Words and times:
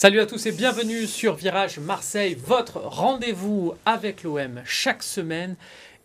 Salut 0.00 0.20
à 0.20 0.26
tous 0.26 0.46
et 0.46 0.52
bienvenue 0.52 1.08
sur 1.08 1.34
Virage 1.34 1.80
Marseille, 1.80 2.38
votre 2.46 2.78
rendez-vous 2.78 3.74
avec 3.84 4.22
l'OM 4.22 4.62
chaque 4.64 5.02
semaine. 5.02 5.56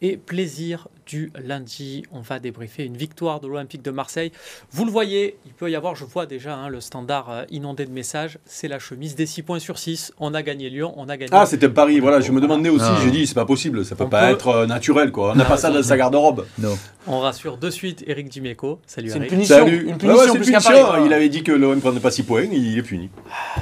Et 0.01 0.17
plaisir 0.17 0.87
du 1.05 1.31
lundi. 1.43 2.03
On 2.11 2.21
va 2.21 2.39
débriefer 2.39 2.83
une 2.83 2.97
victoire 2.97 3.39
de 3.39 3.47
l'Olympique 3.47 3.81
de 3.81 3.91
Marseille. 3.91 4.31
Vous 4.71 4.85
le 4.85 4.91
voyez, 4.91 5.37
il 5.45 5.53
peut 5.53 5.69
y 5.69 5.75
avoir, 5.75 5.95
je 5.95 6.05
vois 6.05 6.25
déjà 6.25 6.55
hein, 6.55 6.69
le 6.69 6.81
standard 6.81 7.29
euh, 7.29 7.43
inondé 7.49 7.85
de 7.85 7.91
messages, 7.91 8.39
c'est 8.45 8.67
la 8.67 8.79
chemise 8.79 9.15
des 9.15 9.25
6 9.25 9.43
points 9.43 9.59
sur 9.59 9.77
6. 9.77 10.13
On 10.19 10.33
a 10.33 10.41
gagné 10.41 10.69
Lyon, 10.69 10.93
on 10.97 11.09
a 11.09 11.17
gagné. 11.17 11.31
Ah, 11.33 11.45
c'était 11.45 11.69
Paris, 11.69 11.99
voilà, 11.99 12.19
je 12.19 12.31
me 12.31 12.41
demandais 12.41 12.69
aussi, 12.69 12.89
j'ai 13.03 13.11
dit, 13.11 13.27
c'est 13.27 13.33
pas 13.33 13.45
possible, 13.45 13.85
ça 13.85 13.95
peut 13.95 14.09
pas 14.09 14.31
être 14.31 14.47
euh, 14.47 14.65
naturel, 14.65 15.11
quoi. 15.11 15.31
On 15.31 15.35
n'a 15.35 15.45
pas 15.45 15.57
ça 15.57 15.69
dans 15.69 15.83
sa 15.83 15.97
garde-robe. 15.97 16.45
Non. 16.59 16.77
On 17.07 17.19
rassure 17.19 17.57
de 17.57 17.69
suite 17.69 18.03
Eric 18.07 18.29
Dimeco. 18.29 18.79
Salut 18.87 19.09
Eric. 19.09 19.23
Une 19.23 19.27
punition. 19.27 19.55
Salut. 19.57 19.89
Une 19.89 19.97
punition, 19.97 20.33
punition. 20.33 21.05
Il 21.05 21.13
avait 21.13 21.29
dit 21.29 21.43
que 21.43 21.51
l'OM 21.51 21.75
ne 21.75 21.81
prenait 21.81 21.99
pas 21.99 22.11
6 22.11 22.23
points, 22.23 22.43
il 22.43 22.77
est 22.77 22.83
puni. 22.83 23.09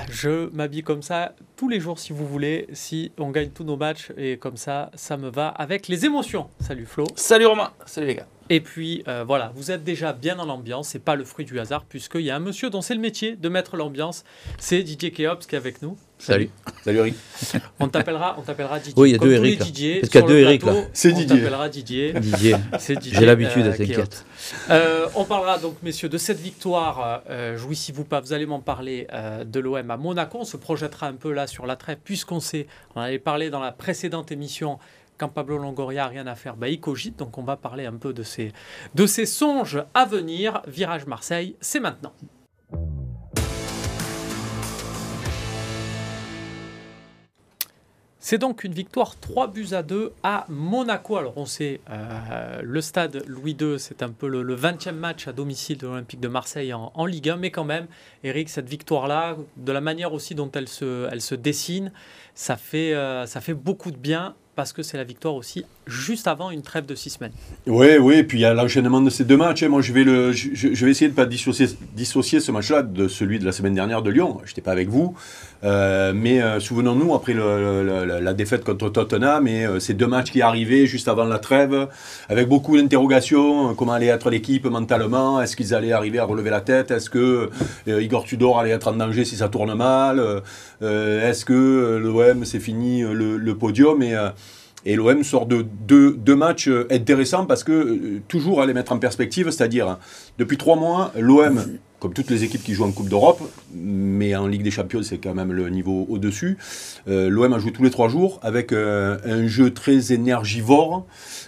Je 0.09 0.49
m'habille 0.53 0.83
comme 0.83 1.01
ça 1.01 1.33
tous 1.61 1.69
les 1.69 1.79
jours 1.79 1.99
si 1.99 2.11
vous 2.11 2.25
voulez, 2.25 2.65
si 2.73 3.11
on 3.19 3.29
gagne 3.29 3.51
tous 3.51 3.63
nos 3.63 3.77
matchs 3.77 4.11
et 4.17 4.37
comme 4.37 4.57
ça, 4.57 4.89
ça 4.95 5.15
me 5.15 5.29
va 5.29 5.47
avec 5.47 5.87
les 5.89 6.07
émotions. 6.07 6.47
Salut 6.59 6.87
Flo. 6.87 7.05
Salut 7.15 7.45
Romain. 7.45 7.69
Salut 7.85 8.07
les 8.07 8.15
gars. 8.15 8.25
Et 8.49 8.61
puis 8.61 9.03
euh, 9.07 9.23
voilà, 9.23 9.51
vous 9.53 9.69
êtes 9.69 9.83
déjà 9.83 10.11
bien 10.11 10.35
dans 10.35 10.45
l'ambiance, 10.45 10.87
c'est 10.87 10.97
pas 10.97 11.15
le 11.15 11.23
fruit 11.23 11.45
du 11.45 11.59
hasard, 11.59 11.85
puisqu'il 11.85 12.21
y 12.21 12.31
a 12.31 12.35
un 12.35 12.39
monsieur 12.39 12.71
dont 12.71 12.81
c'est 12.81 12.95
le 12.95 12.99
métier 12.99 13.35
de 13.35 13.47
mettre 13.47 13.77
l'ambiance, 13.77 14.23
c'est 14.57 14.81
Didier 14.81 15.11
Keops 15.11 15.45
qui 15.45 15.53
est 15.53 15.57
avec 15.59 15.83
nous. 15.83 15.95
Salut. 16.17 16.49
Salut 16.83 16.97
Eric. 16.97 17.15
On 17.79 17.89
t'appellera, 17.89 18.37
on 18.39 18.41
t'appellera 18.41 18.79
Didier. 18.79 18.95
Oui, 18.97 19.09
il 19.09 19.11
y 19.11 19.15
a 19.15 19.19
deux 19.19 19.33
Eric. 19.33 19.59
Parce 19.59 19.69
qu'il 19.69 20.21
y 20.21 20.23
a 20.23 20.27
deux 20.27 20.39
Eric 20.39 20.63
là. 20.63 20.73
C'est 20.93 21.11
Didier. 21.11 21.35
On 21.35 21.39
t'appellera 21.41 21.69
Didier. 21.69 22.13
Didier. 22.13 22.55
C'est 22.79 22.95
Didier. 22.95 23.19
J'ai 23.19 23.25
l'habitude, 23.27 23.67
euh, 23.67 23.77
t'inquiète. 23.77 24.25
Euh, 24.69 25.07
on 25.15 25.25
parlera 25.25 25.57
donc, 25.57 25.75
messieurs, 25.83 26.09
de 26.09 26.17
cette 26.17 26.39
victoire. 26.39 27.23
Euh, 27.29 27.57
jouissez-vous 27.57 28.03
pas, 28.03 28.19
vous 28.19 28.33
allez 28.33 28.45
m'en 28.45 28.59
parler 28.59 29.07
euh, 29.13 29.43
de 29.43 29.59
l'OM 29.59 29.91
à 29.91 29.97
Monaco. 29.97 30.39
On 30.41 30.45
se 30.45 30.57
projettera 30.57 31.07
un 31.07 31.13
peu 31.13 31.31
là 31.31 31.47
sur 31.47 31.65
la 31.65 31.75
trêve, 31.75 31.99
puisqu'on 32.03 32.39
sait, 32.39 32.67
on 32.95 33.01
avait 33.01 33.19
parlé 33.19 33.49
dans 33.49 33.59
la 33.59 33.71
précédente 33.71 34.31
émission 34.31 34.79
quand 35.17 35.29
Pablo 35.29 35.59
Longoria 35.59 36.05
a 36.05 36.07
rien 36.07 36.25
à 36.25 36.33
faire, 36.33 36.55
bah, 36.55 36.67
il 36.67 36.79
cogite. 36.79 37.19
Donc 37.19 37.37
on 37.37 37.43
va 37.43 37.55
parler 37.55 37.85
un 37.85 37.93
peu 37.93 38.11
de 38.11 38.23
ces, 38.23 38.53
de 38.95 39.05
ces 39.05 39.27
songes 39.27 39.83
à 39.93 40.05
venir. 40.05 40.61
Virage 40.67 41.05
Marseille, 41.05 41.55
c'est 41.61 41.79
maintenant. 41.79 42.13
C'est 48.23 48.37
donc 48.37 48.63
une 48.63 48.71
victoire 48.71 49.19
3 49.19 49.47
buts 49.47 49.69
à 49.71 49.81
2 49.81 50.13
à 50.21 50.45
Monaco. 50.47 51.17
Alors 51.17 51.33
on 51.37 51.47
sait, 51.47 51.81
euh, 51.89 52.61
le 52.61 52.79
stade 52.79 53.23
Louis 53.25 53.57
II, 53.59 53.79
c'est 53.79 54.03
un 54.03 54.11
peu 54.11 54.27
le, 54.27 54.55
20e 54.55 54.91
match 54.91 55.27
à 55.27 55.33
domicile 55.33 55.79
de 55.79 55.87
l'Olympique 55.87 56.19
de 56.19 56.27
Marseille 56.27 56.71
en, 56.71 57.05
Ligue 57.07 57.29
1. 57.29 57.37
Mais 57.37 57.49
quand 57.49 57.63
même, 57.63 57.87
Eric, 58.23 58.49
cette 58.49 58.69
victoire-là, 58.69 59.37
de 59.57 59.71
la 59.71 59.81
manière 59.81 60.13
aussi 60.13 60.35
dont 60.35 60.51
elle 60.51 60.67
se, 60.67 61.33
dessine, 61.33 61.91
euh, 62.75 63.25
ça 63.25 63.41
fait 63.41 63.53
beaucoup 63.55 63.89
de 63.89 63.97
bien 63.97 64.35
parce 64.55 64.73
que 64.73 64.83
c'est 64.83 64.97
la 64.97 65.03
victoire 65.03 65.35
aussi 65.35 65.65
juste 65.87 66.27
avant 66.27 66.51
une 66.51 66.61
trêve 66.61 66.85
de 66.85 66.95
six 66.95 67.11
semaines. 67.11 67.31
Oui, 67.67 67.97
oui, 67.99 68.15
et 68.15 68.23
puis 68.23 68.39
il 68.39 68.41
y 68.41 68.45
a 68.45 68.53
l'enchaînement 68.53 69.01
de 69.01 69.09
ces 69.09 69.23
deux 69.23 69.37
matchs. 69.37 69.63
Hein. 69.63 69.69
Moi, 69.69 69.81
je 69.81 69.93
vais, 69.93 70.01
essayer 70.89 71.07
de 71.07 71.13
ne 71.13 71.15
pas 71.15 71.25
dissocier, 71.25 71.67
dissocier 71.93 72.39
ce 72.39 72.51
match-là 72.51 72.83
de 72.83 73.07
celui 73.07 73.39
de 73.39 73.45
la 73.45 73.51
semaine 73.51 73.73
dernière 73.73 74.01
de 74.01 74.09
Lyon. 74.09 74.39
Je 74.45 74.51
n'étais 74.51 74.61
pas 74.61 74.71
avec 74.71 74.89
vous. 74.89 75.15
Euh, 75.63 76.11
mais 76.15 76.41
euh, 76.41 76.59
souvenons-nous, 76.59 77.13
après 77.13 77.33
la 77.33 78.33
défaite 78.33 78.63
contre 78.63 78.89
Tottenham, 78.89 79.47
et 79.47 79.65
euh, 79.65 79.79
ces 79.79 79.93
deux 79.93 80.07
matchs 80.07 80.31
qui 80.31 80.41
arrivaient 80.41 80.85
juste 80.85 81.07
avant 81.07 81.25
la 81.25 81.39
trêve, 81.39 81.87
avec 82.29 82.47
beaucoup 82.47 82.77
d'interrogations, 82.77 83.75
comment 83.75 83.93
allait 83.93 84.07
être 84.07 84.29
l'équipe 84.29 84.65
mentalement, 84.65 85.41
est-ce 85.41 85.55
qu'ils 85.55 85.73
allaient 85.73 85.91
arriver 85.91 86.19
à 86.19 86.25
relever 86.25 86.49
la 86.49 86.61
tête, 86.61 86.91
est-ce 86.91 87.09
que 87.09 87.49
Igor 87.87 88.25
Tudor 88.25 88.59
allait 88.59 88.71
être 88.71 88.87
en 88.87 88.93
danger 88.93 89.25
si 89.25 89.35
ça 89.35 89.49
tourne 89.49 89.73
mal, 89.75 90.41
est-ce 90.81 91.45
que 91.45 91.97
l'OM 91.97 92.43
c'est 92.45 92.59
fini 92.59 93.01
le, 93.01 93.37
le, 93.37 93.57
podium 93.57 94.01
et 94.01 94.15
et 94.85 94.95
l'OM 94.95 95.23
sort 95.23 95.45
de 95.45 95.65
deux, 95.87 96.35
matchs 96.35 96.67
euh, 96.67 96.87
intéressants 96.91 97.45
parce 97.45 97.63
que 97.63 97.71
euh, 97.71 98.21
toujours 98.27 98.61
à 98.61 98.65
les 98.65 98.73
mettre 98.73 98.91
en 98.91 98.99
perspective, 98.99 99.49
c'est-à-dire 99.51 99.87
hein, 99.87 99.99
depuis 100.37 100.57
trois 100.57 100.75
mois, 100.75 101.11
l'OM, 101.17 101.61
comme 102.01 102.13
toutes 102.13 102.29
les 102.29 102.43
équipes 102.43 102.63
qui 102.63 102.73
jouent 102.73 102.83
en 102.83 102.91
Coupe 102.91 103.07
d'Europe, 103.07 103.39
mais 103.73 104.35
en 104.35 104.47
Ligue 104.47 104.63
des 104.63 104.71
Champions 104.71 105.03
c'est 105.03 105.19
quand 105.19 105.33
même 105.33 105.53
le 105.53 105.69
niveau 105.69 106.07
au-dessus, 106.09 106.57
euh, 107.07 107.29
l'OM 107.29 107.53
a 107.53 107.59
joué 107.59 107.71
tous 107.71 107.83
les 107.83 107.91
trois 107.91 108.09
jours 108.09 108.39
avec 108.41 108.73
un 108.73 109.47
jeu 109.47 109.71
très 109.71 110.11
énergivore 110.11 111.05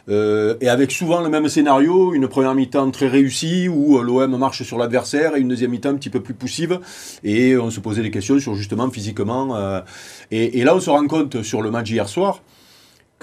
et 0.07 0.69
avec 0.69 0.91
souvent 0.91 1.21
le 1.21 1.29
même 1.29 1.49
scénario, 1.49 2.13
une 2.13 2.27
première 2.27 2.53
mi-temps 2.53 2.91
très 2.91 3.07
réussie 3.07 3.67
où 3.67 3.99
l'OM 3.99 4.37
marche 4.37 4.63
sur 4.63 4.77
l'adversaire 4.77 5.35
et 5.35 5.39
une 5.39 5.49
deuxième 5.49 5.71
mi-temps 5.71 5.89
un 5.89 5.95
petit 5.95 6.11
peu 6.11 6.21
plus 6.21 6.35
poussive 6.35 6.79
et 7.23 7.57
on 7.57 7.71
se 7.71 7.79
posait 7.79 8.03
des 8.03 8.11
questions 8.11 8.39
sur 8.39 8.55
justement 8.55 8.89
physiquement. 8.89 9.81
Et, 10.31 10.63
là 10.63 10.75
on 10.75 10.79
se 10.79 10.89
rend 10.89 11.07
compte 11.07 11.41
sur 11.41 11.61
le 11.61 11.71
match 11.71 11.89
hier 11.89 12.07
soir 12.07 12.41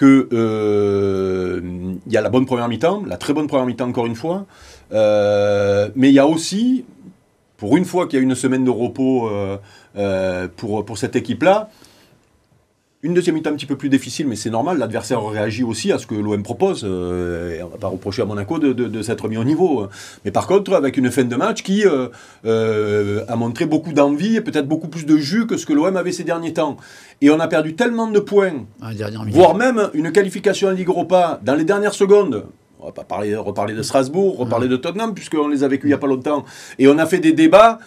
qu'il 0.01 0.29
euh, 0.33 1.61
y 2.09 2.17
a 2.17 2.23
la 2.23 2.31
bonne 2.31 2.47
première 2.47 2.69
mi-temps, 2.69 3.03
la 3.07 3.19
très 3.19 3.35
bonne 3.35 3.47
première 3.47 3.67
mi-temps 3.67 3.89
encore 3.89 4.07
une 4.07 4.15
fois, 4.15 4.47
euh, 4.93 5.91
mais 5.95 6.09
il 6.09 6.15
y 6.15 6.19
a 6.19 6.27
aussi, 6.27 6.87
pour 7.61 7.77
une 7.77 7.85
fois 7.85 8.09
qu'il 8.09 8.19
y 8.19 8.21
a 8.21 8.25
une 8.25 8.35
semaine 8.35 8.65
de 8.65 8.71
repos 8.71 9.29
euh, 9.29 10.49
pour, 10.57 10.85
pour 10.85 10.99
cette 10.99 11.15
équipe-là, 11.15 11.71
une 13.03 13.15
deuxième 13.15 13.35
mi-temps 13.37 13.51
un 13.51 13.55
petit 13.55 13.67
peu 13.67 13.77
plus 13.77 13.89
difficile, 13.89 14.29
mais 14.29 14.37
c'est 14.37 14.51
normal, 14.51 14.77
l'adversaire 14.77 15.25
réagit 15.25 15.63
aussi 15.63 15.91
à 15.91 15.97
ce 15.97 16.07
que 16.07 16.15
l'OM 16.15 16.43
propose. 16.43 16.83
Euh, 16.85 17.57
et 17.57 17.63
on 17.63 17.67
ne 17.67 17.73
va 17.73 17.79
pas 17.79 17.89
reprocher 17.89 18.21
à 18.21 18.27
Monaco 18.27 18.59
de, 18.59 18.75
de, 18.75 19.03
s'être 19.03 19.27
mis 19.29 19.39
au 19.39 19.45
niveau. 19.45 19.89
Mais 20.25 20.31
par 20.31 20.47
contre, 20.47 20.75
avec 20.75 20.99
une 20.99 21.11
fin 21.11 21.25
de 21.25 21.37
match 21.37 21.63
qui 21.63 21.87
euh, 21.87 22.09
euh, 22.45 23.25
a 23.27 23.37
montré 23.37 23.65
beaucoup 23.65 23.95
d'envie 23.95 24.37
et 24.37 24.41
peut-être 24.43 24.69
beaucoup 24.69 24.89
plus 24.89 25.07
de 25.07 25.17
jus 25.17 25.47
que 25.47 25.57
ce 25.57 25.65
que 25.65 25.73
l'OM 25.73 25.97
avait 25.97 26.13
ces 26.13 26.25
derniers 26.25 26.53
temps. 26.53 26.77
Et 27.23 27.31
on 27.31 27.41
a 27.41 27.49
perdu 27.49 27.75
tellement 27.75 28.07
de 28.07 28.21
points, 28.21 28.67
voire 29.29 29.55
même 29.55 29.89
une 29.95 30.13
qualification 30.13 30.69
en 30.69 30.73
Ligue 30.73 30.89
Europa 30.89 31.41
dans 31.43 31.55
les 31.55 31.65
dernières 31.65 31.95
secondes. 31.95 32.45
On 32.81 32.87
va 32.87 32.93
pas 32.93 33.05
parler, 33.05 33.37
reparler 33.37 33.75
de 33.75 33.83
Strasbourg, 33.83 34.39
reparler 34.39 34.69
de 34.69 34.77
Tottenham, 34.77 35.15
puisqu'on 35.15 35.49
les 35.49 35.65
a 35.65 35.69
vécus 35.69 35.85
il 35.85 35.89
n'y 35.89 35.95
a 35.95 35.99
pas 35.99 36.07
longtemps. 36.07 36.45
Et 36.79 36.89
on 36.89 36.97
a 36.99 37.07
fait 37.07 37.19
des 37.19 37.33
débats 37.33 37.79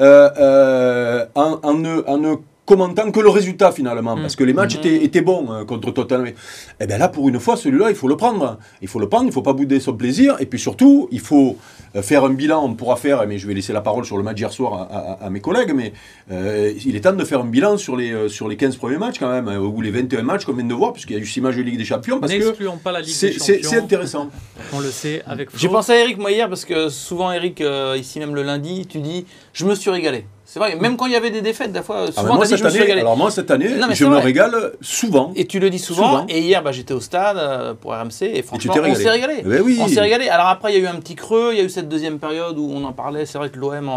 en, 0.00 1.26
en, 1.34 1.74
ne, 1.74 2.02
en 2.06 2.18
ne 2.18 2.36
commentant 2.68 3.10
que 3.10 3.20
le 3.20 3.30
résultat 3.30 3.72
finalement, 3.72 4.14
parce 4.14 4.36
que 4.36 4.44
les 4.44 4.52
matchs 4.52 4.76
mm. 4.76 4.80
étaient, 4.80 5.04
étaient, 5.04 5.22
bons 5.22 5.50
euh, 5.50 5.64
contre 5.64 5.90
Tottenham. 5.90 6.26
Et 6.26 6.34
eh 6.80 6.86
bien 6.86 6.98
là, 6.98 7.08
pour 7.08 7.26
une 7.28 7.40
fois, 7.40 7.56
celui-là, 7.56 7.88
il 7.88 7.96
faut 7.96 8.08
le 8.08 8.16
prendre. 8.16 8.58
Il 8.82 8.88
faut 8.88 9.00
le 9.00 9.08
prendre, 9.08 9.24
il 9.24 9.28
ne 9.28 9.32
faut 9.32 9.42
pas 9.42 9.54
bouder 9.54 9.80
son 9.80 9.94
plaisir, 9.94 10.36
et 10.38 10.44
puis 10.44 10.58
surtout, 10.58 11.08
il 11.10 11.20
faut 11.20 11.56
euh, 11.96 12.02
faire 12.02 12.24
un 12.24 12.30
bilan. 12.30 12.62
On 12.62 12.74
pourra 12.74 12.96
faire, 12.96 13.26
mais 13.26 13.38
je 13.38 13.46
vais 13.46 13.54
laisser 13.54 13.72
la 13.72 13.80
parole 13.80 14.04
sur 14.04 14.18
le 14.18 14.22
match 14.22 14.38
hier 14.38 14.52
soir 14.52 15.18
à, 15.20 15.30
mes 15.30 15.40
collègues, 15.40 15.72
mais 15.74 15.94
euh, 16.30 16.72
il 16.84 16.94
est 16.94 17.00
temps 17.00 17.14
de 17.14 17.24
faire 17.24 17.40
un 17.40 17.46
bilan 17.46 17.78
sur 17.78 17.96
les, 17.96 18.28
sur 18.28 18.48
les 18.48 18.56
15 18.56 18.76
premiers 18.76 18.98
matchs 18.98 19.18
quand 19.18 19.30
même, 19.30 19.48
ou 19.48 19.80
les 19.80 19.90
21 19.90 20.22
matchs 20.22 20.44
qu'on 20.44 20.52
vient 20.52 20.64
de 20.64 20.74
voir, 20.74 20.92
puisqu'il 20.92 21.16
y 21.16 21.18
a 21.18 21.22
eu 21.22 21.26
6 21.26 21.40
matchs 21.40 21.56
de 21.56 21.62
Ligue 21.62 21.78
des 21.78 21.86
Champions. 21.86 22.20
Parce 22.20 22.32
que 22.32 22.78
pas 22.82 22.92
la 22.92 23.00
Ligue 23.00 23.18
des 23.18 23.32
Champions. 23.32 23.58
C'est 23.62 23.78
intéressant. 23.78 24.28
On 24.74 24.80
le 24.80 24.90
sait 24.90 25.22
avec 25.26 25.48
J'ai 25.56 25.68
pensé 25.68 25.92
à 25.92 26.00
Eric 26.00 26.18
moi 26.18 26.30
hier, 26.30 26.48
parce 26.50 26.66
que 26.66 26.90
souvent 26.90 27.32
Eric, 27.32 27.62
ici 27.96 28.18
même 28.18 28.34
le 28.34 28.42
lundi, 28.42 28.86
tu 28.86 28.98
dis, 28.98 29.24
je 29.54 29.64
me 29.64 29.74
suis 29.74 29.90
régalé. 29.90 30.26
C'est 30.50 30.60
vrai, 30.60 30.76
même 30.76 30.96
quand 30.96 31.04
il 31.04 31.12
y 31.12 31.16
avait 31.16 31.30
des 31.30 31.42
défaites, 31.42 31.72
des 31.72 31.82
fois, 31.82 32.06
ah, 32.08 32.10
souvent, 32.10 32.36
moi, 32.36 32.46
cette 32.46 32.64
année, 32.64 32.90
Alors 32.92 33.18
moi, 33.18 33.30
cette 33.30 33.50
année, 33.50 33.68
je 33.68 34.04
me 34.06 34.16
régale 34.16 34.72
souvent. 34.80 35.30
Et 35.36 35.46
tu 35.46 35.60
le 35.60 35.68
dis 35.68 35.78
souvent. 35.78 36.24
Et 36.26 36.40
hier, 36.40 36.62
bah, 36.62 36.72
j'étais 36.72 36.94
au 36.94 37.00
stade 37.00 37.36
euh, 37.36 37.74
pour 37.74 37.92
RMC 37.92 38.22
et 38.22 38.40
franchement, 38.40 38.72
on 38.82 38.94
s'est 38.94 39.10
régalé. 39.10 39.44
Eh 39.44 39.60
oui. 39.60 39.78
On 39.78 39.88
s'est 39.88 40.00
régalé. 40.00 40.30
Alors 40.30 40.46
après, 40.46 40.72
il 40.72 40.78
y 40.78 40.80
a 40.80 40.84
eu 40.84 40.86
un 40.86 40.98
petit 41.00 41.16
creux, 41.16 41.50
il 41.52 41.58
y 41.58 41.60
a 41.60 41.64
eu 41.64 41.68
cette 41.68 41.90
deuxième 41.90 42.18
période 42.18 42.56
où 42.56 42.72
on 42.74 42.82
en 42.84 42.94
parlait. 42.94 43.26
C'est 43.26 43.36
vrai 43.36 43.50
que 43.50 43.58
l'OM 43.58 43.90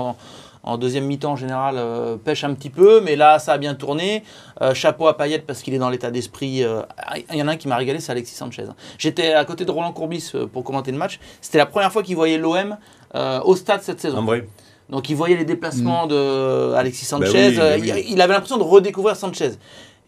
en, 0.63 0.77
deuxième 0.77 1.05
mi-temps 1.05 1.31
en 1.31 1.35
général 1.37 1.75
euh, 1.77 2.17
pêche 2.17 2.43
un 2.43 2.53
petit 2.53 2.69
peu, 2.69 2.99
mais 2.99 3.15
là 3.15 3.39
ça 3.39 3.53
a 3.53 3.57
bien 3.57 3.73
tourné. 3.73 4.21
Euh, 4.61 4.73
chapeau 4.73 5.07
à 5.07 5.15
Payet 5.15 5.39
parce 5.39 5.61
qu'il 5.61 5.73
est 5.73 5.79
dans 5.79 5.89
l'état 5.89 6.11
d'esprit. 6.11 6.65
Il 7.29 7.37
y 7.37 7.41
en 7.41 7.47
a 7.47 7.51
un 7.51 7.55
qui 7.55 7.69
m'a 7.69 7.77
régalé, 7.77 8.01
c'est 8.01 8.11
Alexis 8.11 8.35
Sanchez. 8.35 8.65
J'étais 8.97 9.31
à 9.33 9.45
côté 9.45 9.63
de 9.63 9.71
Roland 9.71 9.93
Courbis 9.93 10.33
pour 10.51 10.65
commenter 10.65 10.91
le 10.91 10.97
match. 10.97 11.17
C'était 11.39 11.59
la 11.59 11.65
première 11.65 11.93
fois 11.93 12.03
qu'il 12.03 12.17
voyait 12.17 12.37
l'OM 12.37 12.75
au 13.15 13.55
stade 13.55 13.83
cette 13.83 14.01
saison. 14.01 14.21
vrai. 14.23 14.45
Donc 14.91 15.09
il 15.09 15.15
voyait 15.15 15.37
les 15.37 15.45
déplacements 15.45 16.05
mm. 16.05 16.09
de 16.09 16.73
Alexis 16.73 17.07
bah 17.09 17.25
Sanchez. 17.25 17.55
Bah 17.55 17.77
il, 17.77 18.21
avait 18.21 18.33
l'impression 18.33 18.57
de 18.57 18.63
redécouvrir 18.63 19.15
Sanchez. 19.15 19.51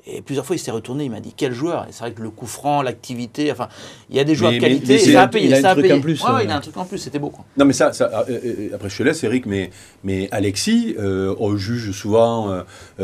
Et 0.05 0.21
plusieurs 0.21 0.45
fois, 0.45 0.57
il 0.57 0.59
s'est 0.59 0.71
retourné, 0.71 1.05
il 1.05 1.11
m'a 1.11 1.21
dit 1.21 1.33
quel 1.35 1.53
joueur. 1.53 1.85
Et 1.87 1.93
c'est 1.93 1.99
vrai 1.99 2.11
que 2.11 2.21
le 2.21 2.29
coup 2.29 2.45
franc, 2.45 2.81
l'activité, 2.81 3.49
enfin, 3.53 3.69
il 4.09 4.17
y 4.17 4.19
a 4.19 4.25
des 4.25 4.35
joueurs 4.35 4.51
de 4.51 4.57
qualité. 4.57 4.99
ça 4.99 5.21
a 5.21 5.27
payé. 5.29 5.47
Il 5.47 5.53
a 5.53 5.71
un 5.71 5.73
truc 5.75 5.91
en 5.91 6.01
plus. 6.01 6.21
Ouais, 6.21 6.43
il 6.43 6.49
a 6.49 6.57
un 6.57 6.59
truc 6.59 6.75
en 6.75 6.83
plus, 6.83 6.97
c'était 6.97 7.19
beau. 7.19 7.29
Quoi. 7.29 7.45
Non, 7.55 7.63
mais 7.63 7.71
ça, 7.71 7.93
ça 7.93 8.25
euh, 8.27 8.39
euh, 8.43 8.75
après 8.75 8.89
je 8.89 8.97
te 8.97 9.03
laisse, 9.03 9.23
Eric, 9.23 9.45
mais, 9.45 9.69
mais 10.03 10.27
Alexis, 10.31 10.95
euh, 10.99 11.33
on 11.39 11.55
juge 11.55 11.91
souvent 11.91 12.63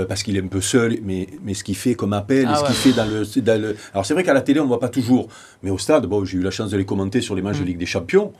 parce 0.09 0.23
qu'il 0.23 0.35
est 0.35 0.43
un 0.43 0.47
peu 0.47 0.59
seul, 0.59 0.97
mais, 1.03 1.27
mais 1.41 1.53
ce 1.53 1.63
qu'il 1.63 1.77
fait 1.77 1.95
comme 1.95 2.11
appel, 2.11 2.45
ah 2.49 2.57
ce 2.57 2.65
qu'il 2.65 2.75
fait 2.75 2.91
dans 2.91 3.05
le, 3.05 3.23
dans 3.41 3.61
le. 3.61 3.77
Alors 3.93 4.05
c'est 4.05 4.13
vrai 4.13 4.25
qu'à 4.25 4.33
la 4.33 4.41
télé, 4.41 4.59
on 4.59 4.63
ne 4.63 4.67
voit 4.69 4.81
pas 4.81 4.89
toujours, 4.89 5.29
mais 5.63 5.69
au 5.69 5.77
stade, 5.77 6.05
bon, 6.05 6.25
j'ai 6.25 6.37
eu 6.37 6.41
la 6.41 6.51
chance 6.51 6.69
de 6.71 6.77
les 6.77 6.85
commenter 6.85 7.21
sur 7.21 7.33
les 7.33 7.41
matchs 7.41 7.59
de 7.59 7.63
mm. 7.63 7.67
Ligue 7.67 7.77
des 7.77 7.85
Champions. 7.85 8.33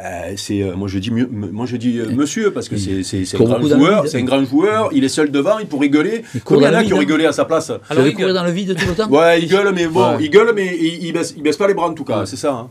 Euh, 0.00 0.34
c'est 0.36 0.62
euh, 0.62 0.76
moi 0.76 0.86
je 0.86 1.00
dis 1.00 1.10
moi 1.10 1.66
je 1.66 1.76
dis 1.76 1.98
euh, 1.98 2.08
monsieur 2.08 2.52
parce 2.52 2.68
que 2.68 2.76
c'est 2.76 3.34
un 3.34 3.44
grand 3.44 3.60
joueur, 3.60 4.06
c'est 4.06 4.18
un 4.18 4.24
grand 4.24 4.44
joueur, 4.44 4.90
il 4.92 5.02
est 5.02 5.08
seul 5.08 5.32
devant, 5.32 5.58
il 5.58 5.66
pourrait 5.66 5.88
gueuler. 5.88 6.22
Combien 6.44 6.68
il 6.68 6.72
y 6.72 6.76
en 6.76 6.78
a 6.78 6.84
qui 6.84 6.94
ont 6.94 6.98
rigolé 6.98 7.26
à 7.26 7.32
sa 7.32 7.44
place 7.44 7.72
Alors 7.90 8.06
il 8.06 8.14
courir 8.14 8.32
dans 8.32 8.44
le 8.44 8.52
vide 8.52 8.76
tout 8.76 8.86
le 8.86 8.94
temps. 8.94 9.08
Ouais, 9.10 9.42
il 9.42 9.48
gueule 9.48 9.72
mais 9.74 9.88
bon, 9.88 10.16
il 10.20 10.30
gueule 10.30 10.52
mais 10.54 10.78
il, 10.80 11.12
baisse, 11.12 11.34
il 11.36 11.42
baisse 11.42 11.56
pas 11.56 11.66
les 11.66 11.74
bras 11.74 11.88
en 11.88 11.94
tout 11.94 12.04
cas, 12.04 12.26
c'est 12.26 12.36
ça. 12.36 12.52
Hein. 12.52 12.70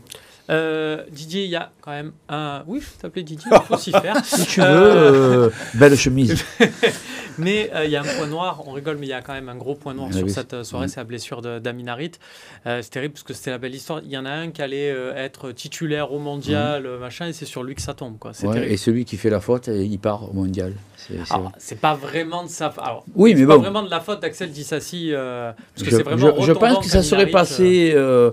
Euh, 0.50 1.02
Didier, 1.10 1.44
il 1.44 1.50
y 1.50 1.56
a 1.56 1.70
quand 1.80 1.90
même 1.90 2.12
un. 2.28 2.62
Oui, 2.66 2.80
je 2.80 3.00
t'appelais 3.00 3.22
Didier, 3.22 3.50
il 3.52 3.66
faut 3.66 3.76
s'y 3.76 3.92
faire. 3.92 4.16
si 4.24 4.46
tu 4.46 4.60
veux, 4.60 4.66
euh, 4.66 5.50
belle 5.74 5.96
chemise. 5.96 6.44
mais 7.38 7.70
il 7.84 7.90
y 7.90 7.96
a 7.96 8.00
un 8.00 8.04
point 8.04 8.26
noir, 8.26 8.62
on 8.66 8.72
rigole, 8.72 8.96
mais 8.98 9.06
il 9.06 9.10
y 9.10 9.14
a 9.14 9.20
quand 9.20 9.34
même 9.34 9.48
un 9.48 9.56
gros 9.56 9.74
point 9.74 9.94
noir 9.94 10.08
ah 10.12 10.16
sur 10.16 10.30
cette 10.30 10.62
soirée, 10.64 10.86
mm. 10.86 10.88
c'est 10.88 11.00
la 11.00 11.04
blessure 11.04 11.42
d'Aminarit. 11.42 12.12
c'est 12.64 12.90
terrible 12.90 13.14
parce 13.14 13.24
que 13.24 13.34
c'était 13.34 13.50
la 13.50 13.58
belle 13.58 13.74
histoire. 13.74 14.00
Il 14.04 14.10
y 14.10 14.16
en 14.16 14.24
a 14.24 14.30
un 14.30 14.50
qui 14.50 14.62
allait 14.62 14.88
être 15.16 15.52
titulaire 15.52 16.12
au 16.12 16.18
mondial, 16.18 16.84
mm. 16.84 16.98
machin, 16.98 17.28
et 17.28 17.32
c'est 17.32 17.46
sur 17.46 17.62
lui 17.62 17.74
que 17.74 17.82
ça 17.82 17.94
tombe. 17.94 18.18
Quoi. 18.18 18.32
et 18.56 18.76
celui 18.76 19.04
qui 19.04 19.16
fait 19.16 19.30
la 19.30 19.40
faute, 19.40 19.68
il 19.68 19.98
part 19.98 20.30
au 20.30 20.32
mondial. 20.32 20.72
C'est 21.58 21.80
pas 21.80 21.94
vraiment 21.94 22.44
de 22.44 22.48
sa 22.48 22.68
alors, 22.78 23.04
oui, 23.14 23.34
mais 23.34 23.46
pas 23.46 23.56
vraiment 23.56 23.82
de 23.82 23.90
la 23.90 24.00
faute 24.00 24.20
d'Axel 24.20 24.50
Dissassi. 24.50 25.10
Euh, 25.12 25.52
parce 25.74 25.88
que 25.88 25.96
c'est 25.96 26.02
vraiment 26.02 26.40
je, 26.40 26.46
je 26.46 26.52
pense 26.52 26.84
que 26.84 26.90
ça 26.90 27.02
serait 27.02 27.26
passé 27.30 27.92
euh, 27.94 28.32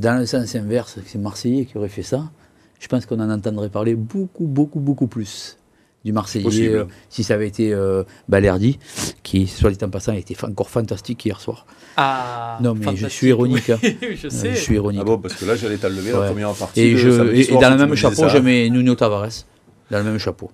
dans 0.00 0.18
le 0.18 0.26
sens 0.26 0.54
inverse, 0.54 0.98
c'est 1.06 1.18
Marseillais 1.18 1.64
qui 1.64 1.76
aurait 1.78 1.88
fait 1.88 2.02
ça. 2.02 2.30
Je 2.78 2.88
pense 2.88 3.06
qu'on 3.06 3.20
en 3.20 3.30
entendrait 3.30 3.70
parler 3.70 3.94
beaucoup, 3.94 4.46
beaucoup, 4.46 4.80
beaucoup 4.80 5.06
plus 5.06 5.58
du 6.04 6.12
Marseillais 6.12 6.68
euh, 6.68 6.84
si 7.08 7.24
ça 7.24 7.34
avait 7.34 7.48
été 7.48 7.74
Balerdi, 8.28 8.78
qui, 9.22 9.46
soit 9.46 9.70
dit 9.70 9.84
en 9.84 9.88
passant, 9.88 10.12
était 10.12 10.36
encore 10.44 10.70
fantastique 10.70 11.24
hier 11.24 11.40
soir. 11.40 11.66
Ah, 11.96 12.58
non, 12.60 12.74
mais 12.74 12.94
je 12.94 13.06
suis 13.08 13.28
ironique. 13.28 13.70
Hein. 13.70 13.78
je 13.82 14.28
sais. 14.28 14.50
je 14.50 14.60
suis 14.60 14.74
ironique. 14.74 15.00
Ah 15.02 15.04
bon, 15.04 15.18
parce 15.18 15.34
que 15.34 15.44
là, 15.46 15.56
j'allais 15.56 15.78
t'enlever 15.78 16.12
ouais. 16.12 16.20
la 16.20 16.26
première 16.26 16.52
partie. 16.52 16.80
Et, 16.80 16.96
je, 16.96 17.34
et, 17.34 17.46
dans 17.46 17.70
le 17.70 17.76
même 17.76 17.94
chapeau, 17.94 18.28
je 18.28 18.38
mets 18.38 18.68
Nuno 18.68 18.94
Tavares. 18.94 19.46
Dans 19.90 19.98
le 19.98 20.04
même 20.04 20.18
chapeau. 20.18 20.50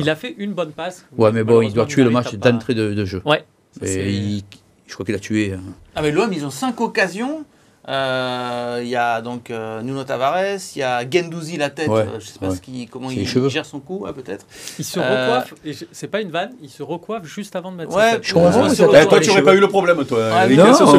Il 0.00 0.10
a 0.10 0.16
fait 0.16 0.34
une 0.38 0.52
bonne 0.52 0.72
passe. 0.72 1.06
Ouais, 1.16 1.30
mais 1.32 1.44
bon, 1.44 1.62
il 1.62 1.72
doit 1.72 1.86
tuer 1.86 2.04
le 2.04 2.10
match 2.10 2.34
d'entrée 2.34 2.74
de, 2.74 2.92
de, 2.92 3.04
jeu. 3.04 3.22
Ouais. 3.24 3.44
Et 3.82 4.42
je 4.86 4.94
crois 4.94 5.06
qu'il 5.06 5.14
a 5.14 5.18
tué. 5.18 5.52
Euh. 5.52 5.58
Ah, 5.94 6.02
mais 6.02 6.10
l'OM, 6.10 6.32
ils 6.32 6.44
ont 6.44 6.50
5 6.50 6.80
occasions. 6.80 7.44
Euh, 7.88 8.80
il 8.82 8.88
y 8.88 8.96
a 8.96 9.20
donc 9.20 9.50
euh, 9.50 9.80
Nuno 9.80 10.02
Tavares, 10.02 10.58
il 10.74 10.80
y 10.80 10.82
a 10.82 11.08
Gendouzi 11.08 11.56
la 11.56 11.70
tête, 11.70 11.90
je 12.18 12.26
sais 12.26 12.38
pas 12.40 12.50
ce 12.50 12.60
qui, 12.60 12.86
comment 12.86 13.10
il, 13.10 13.26
gère 13.26 13.64
son 13.64 13.78
coup, 13.78 14.04
peut-être. 14.14 14.44
Il 14.78 14.84
se 14.84 14.98
recoiffe, 14.98 15.54
c'est 15.92 16.08
pas 16.08 16.20
une 16.20 16.30
vanne, 16.30 16.52
il 16.60 16.68
se 16.68 16.82
recoiffe 16.82 17.24
juste 17.24 17.54
avant 17.54 17.70
de 17.70 17.76
mettre 17.76 17.94
ouais, 17.94 18.02
sa 18.02 18.16
tête. 18.16 18.24
Je 18.24 18.34
comprends, 18.34 18.68
eh, 18.68 19.06
toi 19.06 19.20
tu 19.20 19.28
n'aurais 19.28 19.42
pas 19.42 19.54
eu 19.54 19.60
le 19.60 19.68
problème 19.68 20.04
toi. 20.04 20.30
Ah, 20.32 20.48
non, 20.48 20.74
sur 20.74 20.90
ce 20.90 20.96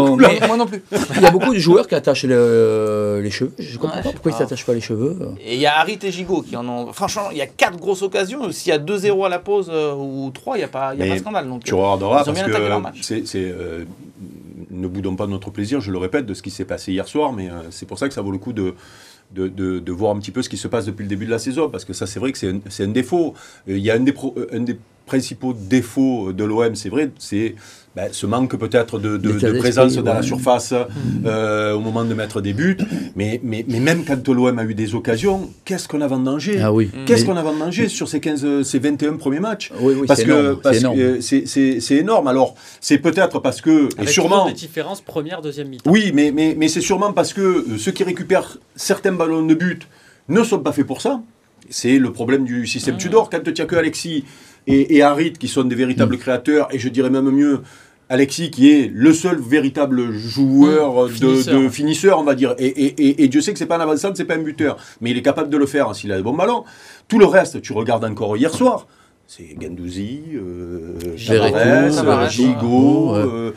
moi 0.48 0.58
non 0.58 0.66
plus. 0.66 0.82
il 1.18 1.22
y 1.22 1.26
a 1.26 1.32
beaucoup 1.32 1.54
de 1.54 1.60
joueurs 1.60 1.88
qui 1.88 1.96
attachent 1.96 2.24
les 2.24 3.32
cheveux, 3.32 3.54
je 3.60 3.78
comprends 3.78 4.02
pas 4.02 4.12
pourquoi 4.12 4.32
ils 4.32 4.38
s'attachent 4.38 4.66
pas 4.66 4.74
les 4.74 4.82
cheveux. 4.82 5.18
Et 5.44 5.56
il 5.56 5.60
y 5.60 5.66
a 5.66 5.78
Harit 5.78 6.00
et 6.04 6.12
Gigot 6.12 6.42
qui 6.42 6.56
en 6.56 6.68
ont, 6.70 6.94
franchement 6.94 7.32
il 7.32 7.38
y 7.38 7.42
a 7.42 7.48
4 7.48 7.78
grosses 7.78 8.02
occasions, 8.02 8.50
s'il 8.54 8.70
y 8.70 8.74
a 8.74 8.80
2-0 8.80 9.26
à 9.26 9.30
la 9.30 9.40
pause 9.40 9.70
ou 9.70 10.32
3, 10.34 10.56
il 10.56 10.60
n'y 10.60 10.64
a 10.64 10.70
pas, 10.70 10.96
y 10.96 11.04
a 11.04 11.08
pas 11.08 11.14
de 11.16 11.20
scandale. 11.20 11.50
Donc, 11.50 11.66
tu 11.66 11.74
regarderas 11.74 12.24
parce 12.24 12.42
que 12.42 13.26
c'est 13.26 13.56
ne 14.78 14.88
boudons 14.88 15.16
pas 15.16 15.28
notre 15.28 15.52
plaisir, 15.52 15.82
je 15.82 15.92
le 15.92 15.98
répète, 15.98 16.26
de 16.26 16.34
ce 16.34 16.42
qui 16.42 16.52
s'est 16.52 16.66
passé 16.66 16.92
hier 16.92 17.08
soir, 17.08 17.34
mais 17.34 17.50
euh, 17.50 17.70
c'est 17.70 17.86
pour 17.86 18.00
ça 18.00 18.08
que 18.08 18.14
ça 18.14 18.22
vaut 18.22 18.32
le 18.32 18.38
coup 18.38 18.54
de, 18.54 18.76
de, 19.34 19.92
voir 19.92 20.16
un 20.16 20.20
petit 20.20 20.32
peu 20.32 20.42
ce 20.42 20.50
qui 20.50 20.58
se 20.58 20.68
passe 20.68 20.86
depuis 20.86 21.04
le 21.04 21.10
début 21.10 21.26
de 21.26 21.32
la 21.32 21.40
saison, 21.40 21.70
parce 21.70 21.86
que 21.86 21.94
ça, 21.94 22.08
c'est 22.08 22.20
vrai 22.20 22.32
que 22.32 22.38
c'est 22.38 22.50
un, 22.50 22.60
un, 22.80 22.88
défaut. 22.88 23.34
Euh, 23.68 23.78
il 23.78 23.84
y 23.84 23.92
a 23.92 23.96
un 23.96 24.00
des, 24.00 24.14
euh, 24.14 24.48
un 24.52 24.62
des 24.62 24.78
principaux 25.06 25.54
défauts 25.54 26.34
de 26.34 26.44
l'OM, 26.44 26.76
c'est 26.76 26.90
vrai, 26.90 27.12
c'est 27.18 27.56
ben, 27.98 28.10
ce 28.12 28.28
manque 28.28 28.56
peut-être 28.58 29.00
de, 29.00 29.18
de, 29.18 29.58
présence 29.58 29.96
dans 29.96 30.14
la 30.14 30.22
surface 30.22 30.72
euh, 31.26 31.74
au 31.74 31.80
moment 31.80 32.06
de 32.06 32.14
mettre 32.14 32.42
des 32.42 32.54
buts. 32.54 32.78
Mais, 33.16 33.42
mais, 33.44 33.66
mais 33.68 33.80
même 33.80 34.06
quand 34.06 34.28
l'OM 34.28 34.60
a 34.60 34.64
eu 34.66 34.76
des 34.76 34.94
occasions, 34.94 35.50
qu'est-ce 35.66 35.88
qu'on 35.88 36.02
avait 36.02 36.14
en 36.14 36.20
danger 36.20 36.60
ah 36.62 36.72
oui. 36.72 36.92
Qu'est-ce 37.08 37.26
qu'on 37.26 37.36
avait 37.36 37.50
en 37.50 37.58
danger 37.58 37.88
sur 37.88 38.08
ces, 38.08 38.20
15, 38.20 38.62
ces 38.62 38.78
21 38.78 39.14
premiers 39.14 39.40
matchs 39.40 39.72
oui, 39.82 39.96
oui, 40.00 40.06
Parce 40.06 40.22
que 40.24 40.60
c'est 41.20 41.96
énorme. 41.96 42.28
Alors, 42.28 42.54
c'est 42.82 43.00
peut-être 43.00 43.40
parce 43.40 43.62
que. 43.62 43.90
Avec 43.98 44.10
et 44.10 44.14
sûrement. 44.14 44.46
des 44.46 44.54
différences 44.54 45.02
première, 45.02 45.42
deuxième 45.42 45.70
mi-temps. 45.70 45.90
Oui, 45.90 46.12
mais, 46.14 46.32
mais, 46.32 46.54
mais 46.56 46.68
c'est 46.68 46.82
sûrement 46.82 47.14
parce 47.14 47.34
que 47.34 47.42
euh, 47.42 47.78
ceux 47.80 47.94
qui 47.94 48.04
récupèrent 48.04 48.60
certains 48.76 49.14
ballons 49.14 49.44
de 49.44 49.56
but 49.56 49.88
ne 50.30 50.44
sont 50.44 50.60
pas 50.60 50.72
faits 50.72 50.86
pour 50.86 51.02
ça. 51.02 51.24
C'est 51.72 51.98
le 51.98 52.12
problème 52.12 52.46
du 52.46 52.68
système 52.68 52.94
mmh. 52.94 53.00
Tudor. 53.00 53.30
Quand 53.32 53.40
tu 53.44 53.60
n'as 53.60 53.66
que 53.66 53.76
Alexis 53.76 54.24
et, 54.68 54.98
et 54.98 55.02
Harit 55.02 55.34
qui 55.34 55.48
sont 55.48 55.64
des 55.64 55.76
véritables 55.76 56.14
mmh. 56.14 56.20
créateurs, 56.20 56.68
et 56.72 56.78
je 56.78 56.90
dirais 56.90 57.10
même 57.10 57.32
mieux, 57.32 57.64
Alexis 58.10 58.52
qui 58.52 58.72
est 58.72 58.92
le 58.94 59.14
seul 59.14 59.40
véritable 59.40 60.12
joueur 60.12 61.08
mmh. 61.08 61.20
de, 61.20 61.70
finisseur. 61.70 62.20
on 62.20 62.24
va 62.24 62.36
dire. 62.36 62.56
Et, 62.58 63.28
Dieu 63.28 63.42
sait 63.42 63.54
que 63.54 63.60
c'est 63.60 63.66
pas 63.66 63.78
un 63.78 63.82
avançant, 63.82 64.12
c'est 64.16 64.26
pas 64.26 64.36
un 64.36 64.42
buteur, 64.44 64.78
mais 65.02 65.12
il 65.12 65.18
est 65.18 65.22
capable 65.22 65.50
de 65.50 65.58
le 65.58 65.66
faire 65.66 65.94
s'il 65.96 66.12
a 66.12 66.18
le 66.18 66.24
bon 66.24 66.34
ballon. 66.34 66.64
Tout 67.08 67.20
le 67.20 67.26
reste, 67.26 67.62
tu 67.62 67.74
regardes 67.74 68.06
encore 68.06 68.38
hier 68.38 68.54
soir. 68.54 68.88
C'est 69.30 69.56
Gandouzi, 69.60 70.22
euh, 70.36 70.94
Tavares, 71.92 72.30
Gigot, 72.30 73.14
euh, 73.14 73.52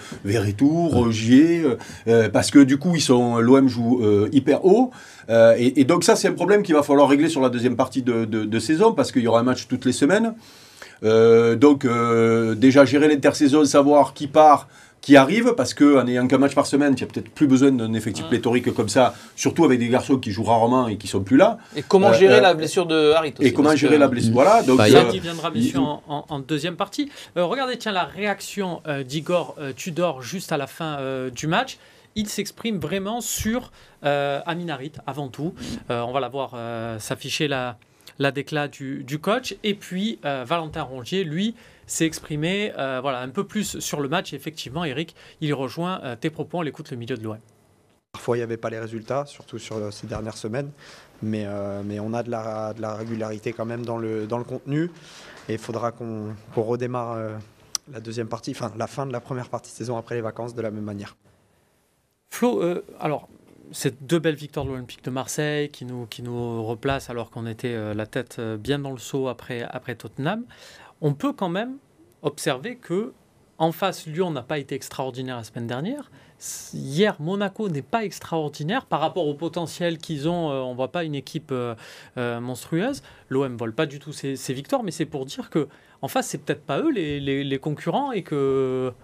Rogier, 0.60 1.62
euh, 2.08 2.28
parce 2.28 2.50
que 2.50 2.58
du 2.58 2.76
coup, 2.76 2.96
ils 2.96 3.00
sont 3.00 3.38
l'OM 3.38 3.68
joue 3.68 4.00
euh, 4.02 4.28
hyper 4.32 4.64
haut. 4.64 4.90
Et, 5.28 5.84
donc 5.84 6.02
ça, 6.02 6.16
c'est 6.16 6.26
un 6.26 6.32
problème 6.32 6.64
qu'il 6.64 6.74
va 6.74 6.82
falloir 6.82 7.08
régler 7.08 7.28
sur 7.28 7.40
la 7.40 7.50
deuxième 7.50 7.76
partie 7.76 8.02
de, 8.02 8.24
de 8.24 8.58
saison, 8.58 8.94
parce 8.94 9.12
qu'il 9.12 9.22
y 9.22 9.28
aura 9.28 9.38
un 9.38 9.44
match 9.44 9.68
toutes 9.68 9.84
les 9.84 9.92
semaines. 9.92 10.34
Euh, 11.02 11.56
donc 11.56 11.84
euh, 11.84 12.54
déjà 12.54 12.84
gérer 12.84 13.08
l'intersaison, 13.08 13.64
savoir 13.64 14.14
qui 14.14 14.26
part, 14.26 14.68
qui 15.00 15.16
arrive, 15.16 15.54
parce 15.56 15.72
qu'en 15.72 16.06
ayant 16.06 16.26
qu'un 16.26 16.38
match 16.38 16.54
par 16.54 16.66
semaine, 16.66 16.94
tu 16.94 17.04
n'as 17.04 17.10
peut-être 17.10 17.30
plus 17.30 17.46
besoin 17.46 17.72
d'un 17.72 17.94
effectif 17.94 18.26
pléthorique 18.26 18.72
comme 18.74 18.90
ça, 18.90 19.14
surtout 19.34 19.64
avec 19.64 19.78
des 19.78 19.88
garçons 19.88 20.18
qui 20.18 20.30
jouent 20.30 20.44
rarement 20.44 20.88
et 20.88 20.98
qui 20.98 21.08
sont 21.08 21.22
plus 21.22 21.38
là. 21.38 21.58
Et 21.74 21.82
comment 21.82 22.12
gérer 22.12 22.38
euh, 22.38 22.40
la 22.42 22.52
blessure 22.52 22.84
de 22.84 23.12
Harit 23.12 23.34
Et 23.40 23.54
comment 23.54 23.74
gérer 23.74 23.96
la 23.96 24.08
blessure 24.08 24.34
Voilà. 24.34 24.62
Donc, 24.62 24.76
bah, 24.76 24.86
qui 25.10 25.20
viendra 25.20 25.50
bien 25.50 25.62
sûr 25.62 25.82
en, 25.82 26.26
en, 26.28 26.38
deuxième 26.38 26.76
partie. 26.76 27.10
regardez, 27.34 27.78
tiens, 27.78 27.92
la 27.92 28.04
réaction 28.04 28.82
d'Igor 29.06 29.56
Tudor 29.76 30.22
juste 30.22 30.52
à 30.52 30.56
la 30.56 30.66
fin 30.66 30.98
du 31.34 31.46
match 31.46 31.78
il 32.16 32.28
s'exprime 32.28 32.78
vraiment 32.78 33.20
sur 33.20 33.70
euh, 34.04 34.40
Aminarit 34.44 34.92
avant 35.06 35.28
tout. 35.28 35.54
on 35.88 36.10
va 36.10 36.18
la 36.20 36.28
voir 36.28 36.56
s'afficher 36.98 37.46
là 37.48 37.78
la 38.20 38.30
déclat 38.30 38.68
du, 38.68 39.18
coach. 39.20 39.56
Et 39.64 39.74
puis 39.74 40.20
euh, 40.24 40.44
Valentin 40.46 40.82
Rongier, 40.82 41.24
lui, 41.24 41.56
s'est 41.86 42.06
exprimé 42.06 42.72
euh, 42.78 43.00
voilà, 43.00 43.20
un 43.20 43.30
peu 43.30 43.44
plus 43.44 43.80
sur 43.80 44.00
le 44.00 44.08
match. 44.08 44.32
effectivement, 44.32 44.84
Eric, 44.84 45.16
il 45.40 45.52
rejoint 45.54 46.00
euh, 46.04 46.14
tes 46.14 46.30
propos, 46.30 46.58
on 46.58 46.62
l'écoute 46.62 46.90
le 46.92 46.96
milieu 46.96 47.16
de 47.16 47.24
l'OM. 47.24 47.38
Parfois, 48.12 48.36
il 48.36 48.40
n'y 48.40 48.44
avait 48.44 48.56
pas 48.56 48.70
les 48.70 48.78
résultats, 48.78 49.24
surtout 49.26 49.58
sur 49.58 49.92
ces 49.92 50.06
dernières 50.06 50.36
semaines. 50.36 50.70
Mais, 51.22 51.46
mais 51.84 52.00
on 52.00 52.12
a 52.14 52.22
de 52.22 52.30
la, 52.30 52.72
de 52.72 52.80
la, 52.80 52.94
régularité 52.94 53.52
quand 53.52 53.66
même 53.66 53.84
dans 53.84 53.98
le, 53.98 54.26
dans 54.26 54.38
le 54.38 54.44
contenu. 54.44 54.90
Et 55.48 55.52
il 55.52 55.58
faudra 55.58 55.92
qu'on 55.92 56.34
redémarre 56.56 57.18
la 57.92 58.00
deuxième 58.00 58.26
partie, 58.26 58.50
enfin 58.50 58.72
la 58.76 58.88
fin 58.88 59.06
de 59.06 59.12
la 59.12 59.20
première 59.20 59.48
partie 59.48 59.70
de 59.70 59.76
saison 59.76 59.96
après 59.96 60.16
les 60.16 60.22
vacances 60.22 60.54
de 60.56 60.62
la 60.62 60.72
même 60.72 60.82
manière. 60.82 61.14
Flo, 62.30 62.64
alors 62.98 63.28
c'est 63.72 64.02
deux 64.02 64.18
belles 64.18 64.34
victoires 64.34 64.64
de 64.64 64.70
l'Olympique 64.70 65.04
de 65.04 65.10
Marseille 65.10 65.68
qui 65.68 65.84
nous, 65.84 66.06
qui 66.06 66.22
nous 66.22 66.64
replacent 66.64 67.10
alors 67.10 67.30
qu'on 67.30 67.46
était 67.46 67.74
euh, 67.74 67.94
la 67.94 68.06
tête 68.06 68.36
euh, 68.38 68.56
bien 68.56 68.78
dans 68.78 68.90
le 68.90 68.98
saut 68.98 69.28
après, 69.28 69.62
après 69.62 69.94
Tottenham. 69.94 70.44
On 71.00 71.14
peut 71.14 71.32
quand 71.32 71.48
même 71.48 71.76
observer 72.22 72.76
que 72.76 73.12
en 73.58 73.72
face, 73.72 74.06
Lyon 74.06 74.30
n'a 74.30 74.42
pas 74.42 74.58
été 74.58 74.74
extraordinaire 74.74 75.36
la 75.36 75.44
semaine 75.44 75.66
dernière. 75.66 76.10
Hier, 76.72 77.14
Monaco 77.20 77.68
n'est 77.68 77.82
pas 77.82 78.04
extraordinaire 78.04 78.86
par 78.86 79.00
rapport 79.00 79.26
au 79.26 79.34
potentiel 79.34 79.98
qu'ils 79.98 80.30
ont. 80.30 80.50
Euh, 80.50 80.60
on 80.60 80.70
ne 80.70 80.76
voit 80.76 80.92
pas 80.92 81.04
une 81.04 81.14
équipe 81.14 81.52
monstrueuse. 82.16 83.02
L'OM 83.28 83.58
vole 83.58 83.74
pas 83.74 83.84
du 83.84 83.98
tout 83.98 84.12
ses, 84.12 84.54
victoires, 84.54 84.82
mais 84.82 84.90
c'est 84.90 85.04
pour 85.04 85.26
dire 85.26 85.50
que 85.50 85.68
en 86.00 86.08
face, 86.08 86.28
c'est 86.28 86.38
peut-être 86.38 86.62
pas 86.62 86.80
eux 86.80 86.90
les, 86.90 87.20
les 87.20 87.58
concurrents 87.58 88.12
et 88.12 88.22
que 88.22 88.94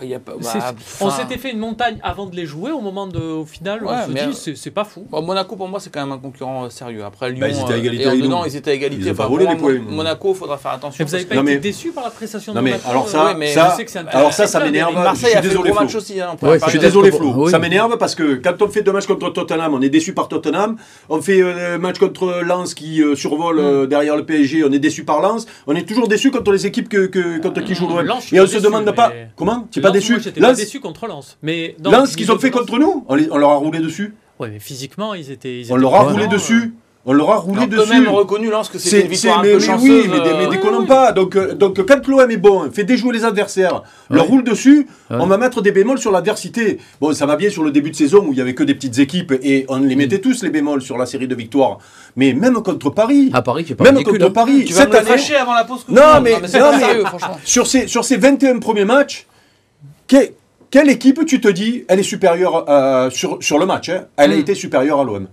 bah, 0.00 0.74
on 1.00 1.10
s'était 1.10 1.38
fait 1.38 1.50
une 1.50 1.58
montagne 1.58 1.98
avant 2.02 2.26
de 2.26 2.34
les 2.34 2.46
jouer. 2.46 2.70
Au 2.70 2.80
moment 2.80 3.06
de, 3.06 3.18
au 3.18 3.44
final, 3.44 3.80
on 3.84 4.06
se 4.06 4.10
dit 4.10 4.50
euh, 4.50 4.54
c'est 4.56 4.70
pas 4.70 4.84
fou. 4.84 5.06
Monaco 5.12 5.56
pour 5.56 5.68
moi 5.68 5.80
c'est 5.80 5.90
quand 5.90 6.00
même 6.00 6.12
un 6.12 6.18
concurrent 6.18 6.64
euh, 6.64 6.70
sérieux. 6.70 7.04
Après 7.04 7.30
Lyon, 7.30 7.40
bah, 7.40 7.48
ils 7.48 7.60
étaient 7.60 7.72
à 7.72 7.76
égalité. 7.76 8.06
Euh, 8.06 8.20
dedans, 8.20 8.44
ils 8.44 8.56
étaient 8.56 8.70
à 8.70 8.74
égalité. 8.74 9.08
Ils 9.08 9.14
pas 9.14 9.28
volé 9.28 9.46
les 9.46 9.56
points. 9.56 9.78
Monaco, 9.88 10.34
faudra 10.34 10.58
faire 10.58 10.72
attention. 10.72 11.04
Mais 11.04 11.04
vous 11.04 11.12
n'avez 11.12 11.24
pas 11.44 11.50
été 11.52 11.58
déçu 11.58 11.92
par 11.92 12.04
la 12.04 12.10
prestation 12.10 12.52
de 12.52 12.60
Monaco 12.60 12.82
alors 12.88 13.08
ça, 13.08 13.36
ça, 13.86 14.00
alors 14.08 14.32
ça, 14.32 14.46
ça 14.46 14.60
m'énerve. 14.60 14.94
Marseille 14.94 15.34
a 15.34 15.42
fait 15.42 15.56
un 15.56 15.74
match 15.74 15.94
aussi. 15.94 16.20
Hein, 16.20 16.36
je 16.42 16.70
suis 16.70 16.78
désolé 16.78 17.12
Flo. 17.12 17.48
Ça 17.48 17.58
m'énerve 17.58 17.96
parce 17.98 18.14
que 18.14 18.34
quand 18.36 18.60
on 18.62 18.68
fait 18.68 18.82
deux 18.82 18.92
matchs 18.92 19.06
contre 19.06 19.30
Tottenham, 19.30 19.74
on 19.74 19.80
est 19.80 19.90
déçu 19.90 20.14
par 20.14 20.28
Tottenham. 20.28 20.76
On 21.08 21.20
fait 21.20 21.42
un 21.42 21.78
match 21.78 21.98
contre 21.98 22.42
Lens 22.44 22.74
qui 22.74 23.02
survole 23.14 23.60
mm. 23.60 23.86
derrière 23.86 24.16
le 24.16 24.24
PSG, 24.24 24.64
on 24.64 24.72
est 24.72 24.78
déçu 24.78 25.04
par 25.04 25.20
Lens. 25.20 25.46
On 25.66 25.74
est 25.74 25.86
toujours 25.86 26.08
déçu 26.08 26.30
contre 26.30 26.52
les 26.52 26.66
équipes 26.66 26.88
contre 27.42 27.60
qui 27.62 27.74
jouent 27.74 27.88
l'OM. 27.88 28.08
Et 28.32 28.40
on 28.40 28.46
se 28.46 28.58
demande 28.58 28.90
pas 28.92 29.12
comment? 29.36 29.68
Pas 29.82 29.90
déçu 29.90 30.18
déçu 30.18 30.80
contre 30.80 31.06
Lens. 31.06 31.38
Mais 31.42 31.76
Lens, 31.82 32.16
qu'ils 32.16 32.30
ont 32.32 32.38
fait 32.38 32.50
contre 32.50 32.78
nous, 32.78 33.04
on, 33.08 33.16
leur 33.16 33.50
a 33.50 33.56
roulé 33.56 33.80
dessus. 33.80 34.14
Ouais, 34.38 34.50
mais 34.50 34.58
physiquement, 34.58 35.14
ils 35.14 35.30
étaient. 35.30 35.62
on 35.70 35.76
leur 35.76 35.94
a 35.94 36.00
roulé 36.00 36.26
dessus. 36.26 36.74
On 37.04 37.12
leur 37.12 37.30
a 37.30 37.36
roulé 37.38 37.66
dessus. 37.66 37.90
même 37.90 38.08
reconnu 38.08 38.48
Lens 38.48 38.68
que 38.68 38.78
c'était 38.78 39.00
une 39.00 39.08
victoire 39.08 39.40
un 39.40 39.42
mais, 39.42 39.52
peu 39.54 39.58
chanceuse. 39.58 39.90
Oui, 39.90 40.08
mais, 40.08 40.20
mais, 40.38 40.46
déconnons 40.46 40.86
pas. 40.86 41.10
Donc, 41.10 41.34
euh, 41.34 41.52
donc 41.52 41.84
quand 41.84 42.06
l'OM 42.06 42.30
est 42.30 42.36
bon, 42.36 42.70
fait 42.70 42.84
déjouer 42.84 43.12
les 43.12 43.24
adversaires, 43.24 43.82
leur 44.08 44.26
roule 44.26 44.44
dessus, 44.44 44.86
on 45.10 45.26
va 45.26 45.36
mettre 45.36 45.62
des 45.62 45.72
bémols 45.72 45.98
sur 45.98 46.12
l'adversité. 46.12 46.78
Bon, 47.00 47.12
ça 47.12 47.26
va 47.26 47.34
bien 47.34 47.50
sur 47.50 47.64
le 47.64 47.72
début 47.72 47.90
de 47.90 47.96
saison 47.96 48.24
où 48.24 48.32
il 48.32 48.38
y 48.38 48.40
avait 48.40 48.54
que 48.54 48.62
des 48.62 48.74
petites 48.74 48.98
équipes 49.00 49.32
et 49.42 49.66
on 49.68 49.80
les 49.80 49.96
mettait 49.96 50.20
tous 50.20 50.44
les 50.44 50.50
bémols 50.50 50.82
sur 50.82 50.96
la 50.96 51.06
série 51.06 51.26
de 51.26 51.34
victoires. 51.34 51.78
Mais 52.14 52.34
même 52.34 52.54
contre 52.62 52.90
Paris. 52.90 53.30
À 53.32 53.42
Paris, 53.42 53.64
tu 53.64 53.74
Même 53.82 54.04
contre 54.04 54.24
hein. 54.24 54.30
Paris. 54.30 54.64
Tu 54.64 54.72
vas 54.72 54.86
me 54.86 54.92
fâcher 54.92 55.34
avant 55.34 55.54
la 55.54 55.64
pause. 55.64 55.84
Non, 55.88 56.20
mais, 56.22 56.40
non, 56.40 56.46
sérieux, 56.46 57.04
franchement. 57.04 57.38
Sur 57.44 57.66
ces, 57.66 57.88
sur 57.88 58.04
ces 58.04 58.16
21 58.16 58.60
premiers 58.60 58.84
matchs, 58.84 59.26
quelle 60.70 60.90
équipe, 60.90 61.24
tu 61.26 61.40
te 61.40 61.48
dis, 61.48 61.84
elle 61.88 62.00
est 62.00 62.04
supérieure 62.04 62.68
euh, 62.68 63.10
sur, 63.10 63.42
sur 63.42 63.58
le 63.58 63.66
match 63.66 63.88
hein, 63.88 64.06
Elle 64.16 64.32
a 64.32 64.36
hmm. 64.36 64.40
été 64.40 64.54
supérieure 64.54 65.00
à 65.00 65.04
l'OM 65.04 65.28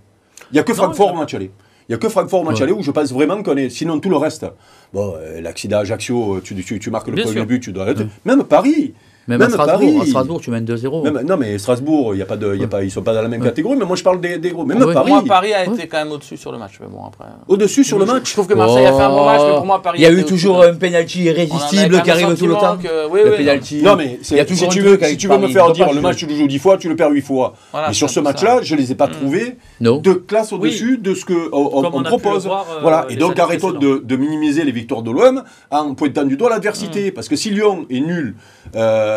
Il 0.50 0.54
n'y 0.54 0.60
a 0.60 0.62
que 0.62 0.74
Francfort 0.74 1.14
au 1.14 1.16
match 1.16 1.34
aller. 1.34 1.50
Il 1.88 1.92
n'y 1.92 1.94
a 1.94 1.98
que 1.98 2.08
Francfort 2.08 2.42
au 2.42 2.44
match 2.44 2.60
aller 2.60 2.72
où 2.72 2.82
je 2.82 2.90
pense 2.90 3.12
vraiment 3.12 3.42
qu'on 3.42 3.56
est. 3.56 3.70
Sinon, 3.70 3.98
tout 4.00 4.10
le 4.10 4.16
reste. 4.16 4.46
Bon, 4.92 5.14
euh, 5.16 5.40
l'accident 5.40 5.78
Ajaccio, 5.78 6.40
tu, 6.40 6.54
tu, 6.62 6.78
tu 6.78 6.90
marques 6.90 7.08
le 7.08 7.22
premier 7.22 7.46
but, 7.46 7.60
tu 7.60 7.72
dois 7.72 7.84
arrêter. 7.84 8.06
Même 8.24 8.44
Paris. 8.44 8.94
Même, 9.38 9.42
à, 9.42 9.48
Strasbourg, 9.48 10.02
à 10.02 10.06
Strasbourg, 10.06 10.40
tu 10.40 10.50
mènes 10.50 10.64
2-0. 10.64 11.22
Non, 11.22 11.36
mais 11.36 11.58
Strasbourg, 11.58 12.14
y 12.14 12.22
a 12.22 12.26
pas 12.26 12.36
de, 12.36 12.56
y 12.56 12.64
a 12.64 12.68
pas, 12.68 12.82
ils 12.82 12.86
ne 12.86 12.90
sont 12.90 13.02
pas 13.02 13.14
dans 13.14 13.22
la 13.22 13.28
même 13.28 13.42
catégorie, 13.42 13.76
mais 13.76 13.84
moi 13.84 13.96
je 13.96 14.02
parle 14.02 14.20
des, 14.20 14.38
des 14.38 14.50
gros. 14.50 14.64
Même 14.64 14.78
Paris. 14.92 15.10
Moi, 15.10 15.24
Paris 15.26 15.54
a 15.54 15.64
été 15.64 15.86
quand 15.86 15.98
même 15.98 16.12
au-dessus 16.12 16.36
sur 16.36 16.52
le 16.52 16.58
match. 16.58 16.78
Mais 16.80 16.86
bon, 16.88 17.04
après... 17.06 17.24
Au-dessus 17.48 17.84
sur 17.84 17.98
le 17.98 18.04
match 18.04 18.28
Je 18.28 18.32
trouve 18.32 18.46
que 18.46 18.54
Marseille 18.54 18.86
a 18.86 18.92
fait 18.92 19.02
un 19.02 19.10
bon 19.10 19.24
match, 19.24 19.42
mais 19.46 19.54
pour 19.54 19.66
moi, 19.66 19.82
Paris. 19.82 19.98
Il 19.98 20.02
y 20.02 20.06
a 20.06 20.12
eu 20.12 20.24
toujours 20.24 20.62
un 20.62 20.74
penalty 20.74 21.22
irrésistible 21.24 22.02
qui 22.02 22.10
arrive 22.10 22.36
tout 22.36 22.46
le 22.46 22.54
temps. 22.54 22.78
Oui, 23.10 23.20
le 23.24 23.36
penalty. 23.36 23.82
Non, 23.82 23.96
mais 23.96 24.18
si 24.22 24.68
tu 24.68 24.80
veux, 24.80 24.98
si 25.02 25.16
tu 25.16 25.28
veux 25.28 25.38
me 25.38 25.48
faire 25.48 25.72
dire 25.72 25.92
le 25.92 26.00
match, 26.00 26.16
tu 26.16 26.26
le 26.26 26.34
joues 26.34 26.46
10 26.46 26.58
fois, 26.58 26.76
tu 26.78 26.88
le 26.88 26.96
perds 26.96 27.10
8 27.10 27.20
fois. 27.22 27.54
Mais 27.74 27.94
sur 27.94 28.10
ce 28.10 28.20
match-là, 28.20 28.60
je 28.62 28.74
ne 28.74 28.80
les 28.80 28.92
ai 28.92 28.94
pas 28.94 29.06
mm. 29.06 29.12
trouvés 29.12 29.56
de 29.80 30.12
classe 30.12 30.52
au-dessus 30.52 30.98
de 30.98 31.14
ce 31.14 31.24
qu'on 31.24 32.02
propose. 32.02 32.48
Voilà. 32.82 33.06
Et 33.08 33.16
donc, 33.16 33.38
arrêtons 33.38 33.72
de 33.72 34.16
minimiser 34.16 34.64
les 34.64 34.72
victoires 34.72 35.02
de 35.02 35.10
l'OM 35.10 35.42
en 35.70 35.94
pointant 35.94 36.24
du 36.24 36.36
doigt 36.36 36.50
l'adversité. 36.50 37.10
Mm. 37.10 37.14
Parce 37.14 37.28
que 37.28 37.36
si 37.36 37.50
Lyon 37.50 37.86
est 37.90 38.00
nul 38.00 38.34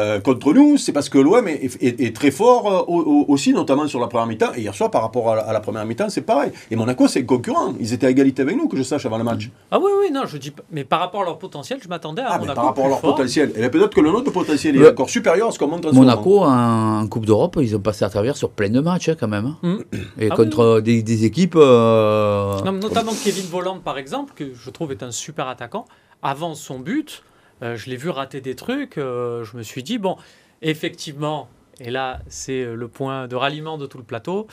euh, 0.04 0.20
contre 0.20 0.54
nous, 0.54 0.78
c'est 0.78 0.92
parce 0.92 1.10
que 1.10 1.18
l'OM 1.18 1.48
est, 1.48 2.16
très 2.16 2.32
fort 2.32 2.88
euh, 2.90 3.24
aussi, 3.28 3.54
notamment 3.54 3.88
sur 3.88 4.00
la 4.00 4.08
première 4.08 4.28
mi-temps. 4.28 4.54
Et 4.56 4.62
hier 4.62 4.76
soir, 4.76 4.92
par 4.92 5.02
rapport 5.02 5.32
à 5.32 5.54
la, 5.54 5.60
première 5.60 5.86
mi-temps, 5.86 6.10
c'est 6.10 6.22
pareil. 6.22 6.52
Et 6.70 6.76
Monaco, 6.76 7.08
c'est 7.08 7.26
concurrent. 7.26 7.74
Ils 7.80 7.94
étaient 7.94 8.08
à 8.08 8.10
égalité 8.10 8.42
avec 8.42 8.58
nous, 8.58 8.68
que 8.68 8.78
je 8.78 8.84
sache, 8.84 9.06
avant 9.06 9.18
le 9.18 9.24
match. 9.24 9.50
Ah 9.72 9.80
oui, 9.80 9.92
oui, 10.02 10.12
non, 10.12 10.26
je 10.26 10.38
dis 10.38 10.52
pas. 10.52 10.64
Mais 10.72 10.84
par 10.84 11.00
rapport 11.00 11.22
à 11.22 11.26
leur 11.26 11.40
potentiel, 11.40 11.80
je 11.82 11.88
m'attendais 11.88 12.22
à 12.22 12.32
ah, 12.32 12.40
Monaco. 12.40 12.56
par 12.56 12.66
rapport 12.66 12.86
à 12.86 12.90
leur 12.90 13.02
potentiel. 13.02 13.54
Et 13.56 13.70
peut-être 13.70 13.96
que 13.96 14.02
le 14.02 14.12
nôtre 14.12 14.32
potentiel 14.32 14.76
est 14.76 14.90
encore 14.90 15.10
supérieur 15.10 15.48
à 15.48 15.52
ce 15.52 15.60
qu'on 15.60 15.68
montre 15.68 15.90
en 15.90 15.94
Monaco, 15.94 16.44
en, 16.44 17.08
Coupe 17.08 17.26
d'Europe, 17.26 17.58
ils 17.62 17.76
ont 17.76 17.80
passé 17.80 18.06
à 18.06 18.10
travers 18.10 18.36
sur 18.38 18.50
plein 18.50 18.70
de 18.70 18.80
matchs, 18.80 19.10
hein, 19.10 19.16
quand 19.20 19.28
même. 19.28 19.46
Hein. 19.46 19.58
Mm. 19.62 19.78
Et 20.20 20.30
ah 20.32 20.36
contre 20.36 20.80
Des, 20.80 21.26
équipes. 21.26 21.56
Euh, 21.56 22.60
notamment 22.72 23.14
Kevin 23.24 23.46
Voland, 23.46 23.80
par 23.80 23.98
exemple, 23.98 24.34
que 24.36 24.54
je 24.54 24.70
trouve 24.70 24.92
est 24.92 25.04
un 25.04 25.12
super 25.12 25.48
attaquant. 25.48 25.86
Avant 26.22 26.56
son 26.56 26.80
but, 26.80 27.24
euh, 27.64 27.78
je 27.78 27.90
l'ai 27.90 27.96
vu 27.96 28.10
rater 28.10 28.42
des 28.42 28.56
trucs. 28.56 28.98
Euh, 28.98 29.44
je 29.44 29.58
me 29.58 29.64
suis 29.64 29.84
dit, 29.84 29.98
bon, 29.98 30.18
effectivement, 30.62 31.48
et 31.80 31.92
là, 31.92 32.20
c'est 32.28 32.64
euh, 32.64 32.76
le 32.76 32.88
point 32.88 33.28
de 33.28 33.36
ralliement 33.36 33.78
de 33.78 33.86
tout 33.86 33.98
le 33.98 34.04
plateau. 34.04 34.48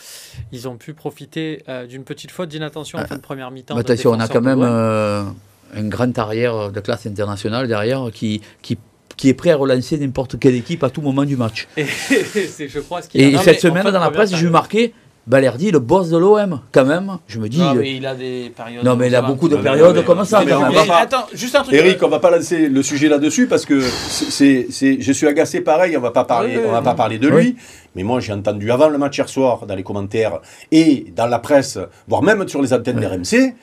Ils 0.52 0.68
ont 0.68 0.76
pu 0.76 0.94
profiter 0.94 1.62
d'une 1.88 2.04
petite 2.04 2.30
faute 2.30 2.48
d'inattention 2.48 2.98
en 2.98 3.06
fin 3.06 3.16
de 3.16 3.20
première 3.20 3.50
mi-temps. 3.50 3.76
attention, 3.76 4.12
on 4.12 4.20
a 4.20 4.28
quand 4.28 4.40
même 4.40 4.62
un 4.62 5.84
grand 5.88 6.18
arrière 6.18 6.72
de 6.72 6.80
classe 6.80 7.06
internationale 7.06 7.68
derrière 7.68 8.10
qui, 8.12 8.40
qui, 8.60 8.76
qui 9.16 9.28
est 9.28 9.34
prêt 9.34 9.50
à 9.50 9.56
relancer 9.56 9.98
n'importe 9.98 10.38
quelle 10.38 10.56
équipe 10.56 10.82
à 10.82 10.90
tout 10.90 11.00
moment 11.00 11.24
du 11.24 11.36
match. 11.36 11.68
Et, 11.76 11.86
je 11.86 12.80
crois, 12.80 13.02
ce 13.02 13.08
et 13.14 13.36
cette 13.38 13.60
semaine, 13.60 13.84
dans 13.84 14.00
la 14.00 14.10
presse, 14.10 14.30
j'ai 14.30 14.46
vu 14.46 14.50
marquer 14.50 14.94
Balerdi, 15.26 15.70
le 15.70 15.78
boss 15.78 16.08
de 16.08 16.16
l'OM, 16.16 16.60
quand 16.72 16.84
même. 16.84 17.18
Je 17.28 17.38
me 17.38 17.48
dis. 17.48 17.60
Non, 17.60 17.74
mais 17.74 17.96
il 17.96 18.06
a 18.06 18.14
des 18.14 18.52
périodes. 18.56 18.84
Non, 18.84 18.96
mais 18.96 19.08
il 19.08 19.14
a 19.14 19.22
beaucoup 19.22 19.48
de 19.48 19.56
périodes 19.56 20.04
comme 20.04 20.24
ça. 20.24 20.42
Attends, 20.98 21.26
juste 21.32 21.54
un 21.54 21.62
truc. 21.62 21.74
Eric, 21.74 22.02
on 22.02 22.08
va 22.08 22.18
pas 22.18 22.30
lancer 22.30 22.68
le 22.68 22.82
sujet 22.82 23.08
là-dessus 23.08 23.46
parce 23.46 23.64
que 23.64 23.80
c'est, 23.80 24.66
je 24.70 25.12
suis 25.12 25.26
agacé 25.26 25.60
pareil. 25.60 25.96
On 25.96 26.00
va 26.00 26.10
pas 26.10 26.24
parler, 26.24 26.58
on 26.66 26.72
va 26.72 26.82
pas 26.82 26.94
parler 26.94 27.18
de 27.18 27.28
lui. 27.28 27.56
Mais 27.94 28.02
moi, 28.02 28.20
j'ai 28.20 28.32
entendu 28.32 28.70
avant 28.70 28.88
le 28.88 28.98
match 28.98 29.18
hier 29.18 29.28
soir 29.28 29.66
dans 29.66 29.74
les 29.74 29.82
commentaires 29.82 30.40
et 30.70 31.06
dans 31.16 31.26
la 31.26 31.40
presse, 31.40 31.78
voire 32.06 32.22
même 32.22 32.46
sur 32.48 32.62
les 32.62 32.72
antennes 32.72 33.00
d'RMC, 33.00 33.54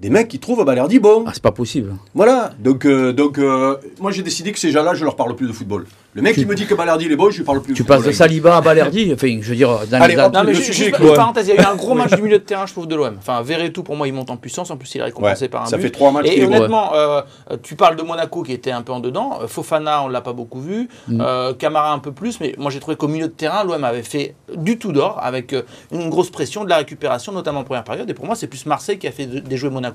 des 0.00 0.08
mecs 0.08 0.28
qui 0.28 0.38
trouvent 0.38 0.64
Balerdi 0.64 0.98
bon. 0.98 1.24
Ah, 1.26 1.30
c'est 1.34 1.42
pas 1.42 1.52
possible. 1.52 1.94
Voilà. 2.14 2.52
Donc, 2.58 2.86
euh, 2.86 3.12
donc 3.12 3.38
euh, 3.38 3.76
moi, 4.00 4.10
j'ai 4.10 4.22
décidé 4.22 4.50
que 4.50 4.58
ces 4.58 4.70
gens-là, 4.70 4.94
je 4.94 5.04
leur 5.04 5.14
parle 5.14 5.36
plus 5.36 5.46
de 5.46 5.52
football. 5.52 5.84
Le 6.12 6.22
mec 6.22 6.34
qui 6.34 6.44
me 6.44 6.56
dit 6.56 6.66
que 6.66 6.74
Balerdi 6.74 7.04
il 7.04 7.12
est 7.12 7.16
bon, 7.16 7.30
je 7.30 7.38
lui 7.38 7.44
parle 7.44 7.62
plus. 7.62 7.74
Tu 7.74 7.84
passes 7.84 8.02
de 8.02 8.10
Saliba 8.10 8.56
à 8.56 8.60
Balerdi, 8.60 9.12
enfin, 9.14 9.38
je 9.40 9.50
veux 9.50 9.54
dire, 9.54 9.68
dans 9.88 10.00
Allez, 10.00 10.16
les 10.16 10.28
non, 10.28 10.42
mais 10.44 10.54
juste, 10.54 10.72
juste 10.72 11.14
parenthèse, 11.14 11.46
il 11.46 11.54
y 11.54 11.58
a 11.58 11.62
eu 11.62 11.64
un 11.64 11.76
gros 11.76 11.94
match 11.94 12.12
du 12.14 12.22
milieu 12.22 12.38
de 12.38 12.42
terrain, 12.42 12.66
je 12.66 12.72
trouve, 12.72 12.88
de 12.88 12.96
l'OM. 12.96 13.14
Enfin, 13.18 13.44
tout 13.72 13.84
pour 13.84 13.94
moi, 13.94 14.08
il 14.08 14.14
monte 14.14 14.30
en 14.30 14.36
puissance. 14.36 14.70
En 14.70 14.76
plus, 14.76 14.92
il 14.94 15.00
est 15.00 15.04
récompensé 15.04 15.48
par 15.48 15.62
un 15.62 15.66
ça 15.66 15.76
but. 15.76 15.84
fait 15.84 15.90
trois 15.90 16.10
matchs. 16.10 16.26
Et 16.26 16.44
honnêtement, 16.44 16.94
euh, 16.94 17.22
tu 17.62 17.76
parles 17.76 17.94
de 17.94 18.02
Monaco 18.02 18.42
qui 18.42 18.52
était 18.52 18.72
un 18.72 18.82
peu 18.82 18.92
en 18.92 18.98
dedans. 18.98 19.38
Fofana, 19.46 20.02
on 20.02 20.08
l'a 20.08 20.20
pas 20.20 20.32
beaucoup 20.32 20.60
vu. 20.60 20.88
Mm. 21.06 21.20
Euh, 21.20 21.52
Camara 21.54 21.92
un 21.92 22.00
peu 22.00 22.10
plus, 22.10 22.40
mais 22.40 22.54
moi 22.58 22.70
j'ai 22.70 22.80
trouvé 22.80 22.96
qu'au 22.96 23.08
milieu 23.08 23.26
de 23.26 23.32
terrain, 23.32 23.62
l'OM 23.62 23.84
avait 23.84 24.02
fait 24.02 24.34
du 24.56 24.78
tout 24.78 24.92
d'or 24.92 25.20
avec 25.22 25.54
une 25.92 26.10
grosse 26.10 26.30
pression, 26.30 26.64
de 26.64 26.70
la 26.70 26.78
récupération, 26.78 27.30
notamment 27.30 27.60
en 27.60 27.64
première 27.64 27.84
période. 27.84 28.08
Et 28.10 28.14
pour 28.14 28.26
moi, 28.26 28.34
c'est 28.34 28.48
plus 28.48 28.66
Marseille 28.66 28.98
qui 28.98 29.06
a 29.06 29.12
fait 29.12 29.26
déjouer 29.26 29.70
Monaco 29.70 29.89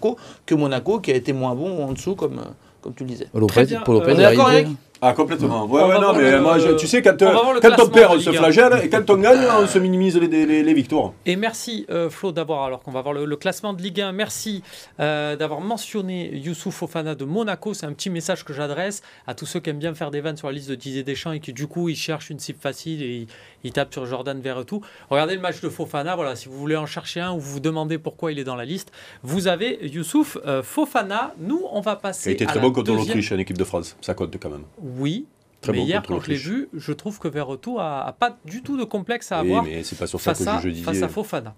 que 0.46 0.56
Monaco 0.56 1.00
qui 1.00 1.12
a 1.12 1.16
été 1.16 1.34
moins 1.34 1.56
bon 1.56 1.84
en 1.86 1.94
dessous, 1.94 2.16
comme, 2.16 2.42
comme 2.82 2.94
tu 2.94 3.04
le 3.04 3.10
disais. 3.10 3.28
Pour 3.32 3.42
Lopez, 3.42 3.66
pour 3.84 3.94
Lopez, 3.96 4.16
Eric 4.20 4.68
ah, 5.08 5.14
complètement. 5.14 5.66
Ouais, 5.66 5.84
ouais, 5.84 6.00
non, 6.00 6.14
mais 6.14 6.40
moi, 6.40 6.58
tu 6.76 6.88
sais, 6.88 7.02
quand, 7.04 7.22
on, 7.22 7.60
quand 7.60 7.80
on 7.80 7.90
perd, 7.90 8.16
on 8.16 8.20
se 8.20 8.32
flagelle, 8.32 8.82
et 8.84 8.90
quand 8.90 9.08
on 9.10 9.18
gagne, 9.18 9.46
on 9.62 9.68
se 9.68 9.78
minimise 9.78 10.18
les, 10.18 10.64
les, 10.64 10.74
victoires. 10.74 11.14
Et 11.28 11.36
merci, 11.36 11.86
euh, 11.92 12.10
Flo, 12.10 12.32
d'avoir, 12.32 12.64
alors 12.64 12.82
qu'on 12.82 12.92
va 12.92 13.04
voir 13.04 13.14
le, 13.14 13.36
classement 13.36 13.74
de 13.74 13.84
Ligue 13.84 14.02
1, 14.02 14.12
merci 14.14 14.64
euh, 15.00 15.36
d'avoir 15.36 15.62
mentionné 15.62 16.36
Youssouf 16.36 16.74
Fofana 16.74 17.14
de 17.14 17.24
Monaco. 17.24 17.76
C'est 17.76 17.86
un 17.86 17.94
petit 17.94 18.10
message 18.10 18.44
que 18.44 18.54
j'adresse 18.54 19.04
à 19.28 19.36
tous 19.36 19.46
ceux 19.46 19.60
qui 19.60 19.70
aiment 19.70 19.78
bien 19.78 19.94
faire 19.94 20.10
des 20.10 20.22
vannes 20.22 20.38
sur 20.38 20.48
la 20.48 20.54
liste 20.54 20.70
de 20.70 20.76
Didier 20.76 21.04
Deschamps 21.04 21.34
et 21.34 21.40
qui, 21.40 21.54
du 21.54 21.68
coup, 21.68 21.88
ils 21.90 21.96
cherchent 21.96 22.32
une 22.32 22.40
cible 22.40 22.60
facile 22.60 23.04
et 23.04 23.28
ils, 23.64 23.72
tapent 23.74 23.94
sur 23.94 24.08
Jordan 24.08 24.42
tout. 24.66 24.82
Regardez 25.12 25.36
le 25.36 25.42
match 25.42 25.62
de 25.62 25.70
Fofana, 25.70 26.16
voilà, 26.16 26.36
si 26.36 26.50
vous 26.50 26.58
voulez 26.58 26.78
en 26.78 26.88
chercher 26.88 27.20
un 27.20 27.34
ou 27.34 27.40
vous 27.40 27.52
vous 27.52 27.60
demandez 27.60 28.00
pourquoi 28.00 28.32
il 28.32 28.40
est 28.40 28.44
dans 28.44 28.56
la 28.56 28.66
liste, 28.66 28.92
vous 29.22 29.48
avez 29.48 29.86
Youssouf 29.88 30.38
euh, 30.46 30.64
Fofana. 30.64 31.34
Nous, 31.40 31.62
on 31.72 31.82
va 31.82 31.96
passer. 31.96 32.30
Il 32.30 32.32
a 32.32 32.36
été 32.36 32.46
très 32.46 32.60
bon 32.60 32.72
contre 32.72 32.92
l'Autriche 32.92 33.32
en 33.32 33.38
équipe 33.38 33.58
de 33.58 33.64
France, 33.64 33.96
ça 34.02 34.14
compte 34.14 34.36
quand 34.42 34.50
même. 34.50 34.64
Oui, 34.98 35.28
mais 35.68 35.84
hier, 35.84 36.04
quand 36.04 36.20
je 36.20 36.30
l'ai 36.30 36.36
vu, 36.36 36.70
je 36.74 36.94
trouve 36.94 37.20
que 37.20 37.28
Verretou 37.28 37.80
a, 37.80 38.16
pas 38.20 38.38
du 38.46 38.62
tout 38.62 38.78
de 38.78 38.84
complexe 38.84 39.32
à 39.32 39.40
avoir 39.40 39.64
mais 39.64 39.82
pas 39.98 40.08
sur 40.08 40.22
face, 40.22 40.46
à, 40.48 40.60
face 40.60 41.02
à 41.02 41.10
Fofana. 41.10 41.56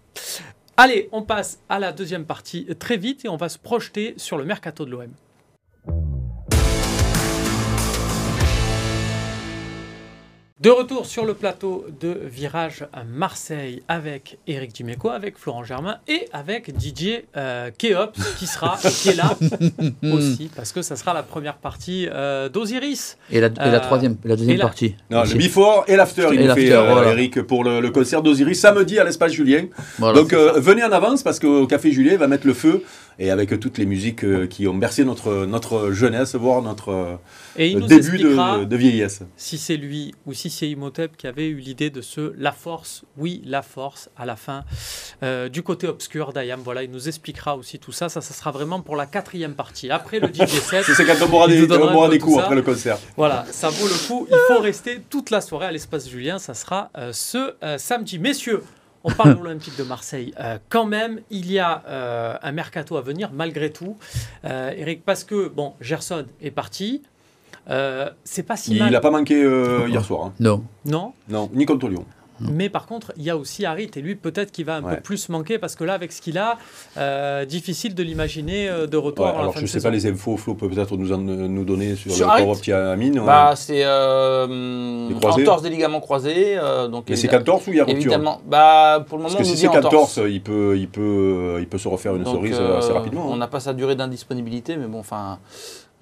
Allez, 0.77 1.10
on 1.12 1.24
passe 1.24 1.60
à 1.70 1.79
la 1.79 1.91
deuxième 1.91 2.25
partie 2.25 2.67
très 2.77 2.98
vite 2.98 3.25
et 3.25 3.29
on 3.29 3.38
va 3.38 3.50
se 3.50 3.58
projeter 3.58 4.13
sur 4.17 4.38
le 4.38 4.46
mercato 4.46 4.86
de 4.86 4.91
l'OM. 4.91 5.10
De 10.60 10.72
retour 10.72 11.06
sur 11.06 11.24
le 11.24 11.36
plateau 11.36 11.86
de 12.02 12.20
Virage 12.26 12.88
à 12.92 13.04
Marseille 13.04 13.84
avec 13.88 14.40
Eric 14.48 14.74
Dimeco, 14.74 15.10
avec 15.10 15.38
Florent 15.38 15.64
Germain 15.64 15.98
et 16.08 16.28
avec 16.34 16.76
Didier 16.76 17.26
euh, 17.38 17.70
Keops 17.78 18.18
qui 18.40 18.48
sera 18.48 18.76
qui 19.02 19.10
est 19.10 19.16
là 19.16 19.38
aussi 20.12 20.50
parce 20.56 20.72
que 20.72 20.82
ça 20.82 20.96
sera 20.96 21.14
la 21.14 21.22
première 21.22 21.58
partie 21.58 22.08
euh, 22.12 22.50
d'Osiris. 22.50 23.20
Et, 23.32 23.40
la, 23.40 23.50
euh, 23.60 23.80
troisième, 23.82 24.18
la 24.24 24.36
deuxième 24.36 24.58
partie. 24.58 24.96
le 25.12 25.38
before 25.38 25.84
et 25.88 25.96
l'after, 25.96 26.30
il 26.34 26.52
fait 26.52 26.70
Eric 26.70 27.44
pour 27.44 27.64
le, 27.64 27.92
concert 27.92 28.24
d'Osiris 28.24 28.60
samedi 28.60 28.98
à 28.98 29.04
l'espace 29.04 29.34
Julien. 29.34 29.66
Donc 30.00 30.34
venez 30.34 30.84
en 30.84 30.92
avance 30.92 31.22
parce 31.22 31.38
qu'au 31.38 31.68
Café 31.68 31.92
Julien 31.92 32.18
va 32.18 32.28
mettre 32.28 32.48
le 32.48 32.56
feu 32.56 32.84
et 33.19 33.31
avec 33.31 33.59
toutes 33.59 33.77
les 33.77 33.86
musiques 33.86 34.25
qui 34.50 34.67
ont 34.67 34.75
bercé 34.75 35.03
notre, 35.03 35.45
notre 35.45 35.91
jeunesse, 35.91 36.36
voire 36.36 36.62
notre 36.62 37.19
début 37.57 38.17
de, 38.17 38.63
de, 38.63 38.75
vieillesse. 38.75 39.21
Si 39.36 39.57
c'est 39.57 39.77
lui 39.77 40.13
ou 40.25 40.33
si 40.33 40.50
c'est 40.50 40.69
Imhotep 40.69 41.17
qui 41.17 41.27
avait 41.27 41.47
eu 41.47 41.55
l'idée 41.55 41.89
de 41.89 42.01
ce 42.01 42.33
La 42.38 42.51
Force, 42.51 43.03
oui, 43.17 43.41
La 43.45 43.62
Force, 43.62 44.09
à 44.15 44.25
la 44.25 44.36
fin, 44.36 44.63
euh, 45.24 45.50
du 45.50 45.63
côté 45.63 45.88
obscur 45.88 46.33
d'Ayam. 46.33 46.62
Voilà, 46.63 46.83
il 46.83 46.91
nous 46.91 47.07
expliquera 47.07 47.55
aussi 47.55 47.79
tout 47.79 47.91
ça. 47.91 48.09
Ça, 48.09 48.21
ça 48.21 48.33
sera 48.33 48.51
vraiment 48.51 48.81
pour 48.81 48.95
la 48.95 49.05
quatrième 49.05 49.55
partie. 49.55 49.89
Après 49.89 50.19
le 50.19 50.27
DJ 50.27 50.47
7. 50.47 50.86
C'est 50.86 51.05
quand 51.05 51.27
on 51.27 51.33
aura 51.33 51.47
des, 52.09 52.19
coups 52.19 52.38
après 52.38 52.55
le 52.55 52.62
concert. 52.62 52.97
Voilà, 53.15 53.45
ça 53.51 53.69
vaut 53.69 53.88
le 53.88 54.07
coup. 54.07 54.27
Il 54.29 54.38
faut 54.47 54.62
rester 54.62 55.01
toute 55.09 55.29
la 55.29 55.41
soirée 55.41 55.67
à 55.67 55.71
l'espace 55.71 56.09
Julien. 56.09 56.39
Ça 56.39 56.53
sera 56.53 56.89
euh, 56.97 57.12
ce 57.13 57.55
euh, 57.63 57.77
samedi. 57.77 58.19
Messieurs, 58.19 58.63
on 59.04 59.12
parle 59.12 59.38
de 59.38 59.44
l'Olympique 59.44 59.77
de 59.77 59.84
Marseille. 59.84 60.34
quand 60.70 60.86
même, 60.86 61.22
il 61.30 61.51
y 61.51 61.60
a 61.60 62.39
un 62.42 62.51
mercato 62.51 62.98
à 62.98 63.01
venir, 63.01 63.32
malgré 63.34 63.72
tout. 63.72 63.98
Eric, 64.44 65.04
parce 65.06 65.24
que, 65.24 65.48
bon, 65.48 65.74
Gerson 65.82 66.25
est 66.42 66.51
parti. 66.51 67.01
Euh, 67.70 68.10
c'est 68.24 68.44
pas 68.44 68.56
si 68.56 68.72
il 68.72 68.80
mal. 68.80 68.89
Il 68.89 68.92
n'a 68.94 69.01
pas 69.01 69.12
manqué 69.12 69.44
euh, 69.44 69.88
hier 69.89 70.04
soir. 70.04 70.25
Hein. 70.25 70.34
Non. 70.39 70.63
Non? 70.86 71.13
Non, 71.27 71.50
ni 71.54 71.66
contre 71.66 71.89
Lyon. 71.89 72.06
Mais 72.39 72.70
par 72.70 72.86
contre, 72.86 73.13
il 73.17 73.24
y 73.24 73.29
a 73.29 73.38
aussi 73.38 73.65
Harit, 73.65 73.91
et 73.96 74.01
lui, 74.01 74.15
peut-être 74.15 74.51
qu'il 74.51 74.65
va 74.65 74.77
un 74.77 74.82
peu 74.82 74.98
plus 74.98 75.29
manquer, 75.29 75.58
parce 75.58 75.75
que 75.75 75.84
là, 75.84 75.94
avec 75.94 76.12
ce 76.12 76.22
qu'il 76.22 76.38
a, 76.38 76.58
euh, 76.98 77.46
difficile 77.46 77.96
de 77.96 78.03
l'imaginer 78.03 78.70
de 78.89 78.98
retour. 78.98 79.27
alors, 79.27 79.56
je 79.56 79.62
ne 79.62 79.67
sais 79.67 79.82
pas 79.82 79.89
les 79.89 80.06
infos, 80.06 80.38
Flo 80.38 80.56
peut 80.56 80.70
peut-être 80.70 80.96
nous, 80.98 81.15
nous 81.17 81.65
donner 81.65 81.96
sur, 81.96 82.12
sur 82.12 82.27
le 82.27 82.60
petit 82.60 82.72
Amine. 82.72 83.22
Bah, 83.25 83.53
c'est 83.56 83.84
euh, 83.84 85.10
entorse 85.24 85.62
des 85.62 85.70
ligaments 85.70 86.01
croisés. 86.01 86.58
donc, 86.89 87.06
Mais 87.10 87.15
c'est 87.15 87.27
14 87.27 87.67
ou 87.67 87.72
il 87.72 87.77
y 87.77 87.79
a 87.79 87.86
rupture 87.86 88.12
Évidemment. 88.12 88.41
Bah, 88.46 89.03
pour 89.08 89.17
le 89.17 89.24
moment, 89.24 89.36
parce 89.36 89.50
que 89.50 89.56
si 89.56 89.62
c'est 89.62 89.70
14, 89.70 90.22
il 90.27 90.41
peut, 90.41 90.77
il, 90.77 90.88
peut, 90.88 91.58
il 91.60 91.67
peut 91.67 91.77
se 91.77 91.88
refaire 91.88 92.15
une 92.15 92.25
cerise 92.25 92.60
assez 92.60 92.94
rapidement. 92.94 93.27
On 93.29 93.34
hein. 93.34 93.38
n'a 93.38 93.48
pas 93.48 93.60
sa 93.60 93.74
durée 93.74 93.96
d'indisponibilité, 93.96 94.77
mais 94.77 94.88
bon, 94.88 95.00
enfin. 95.00 95.39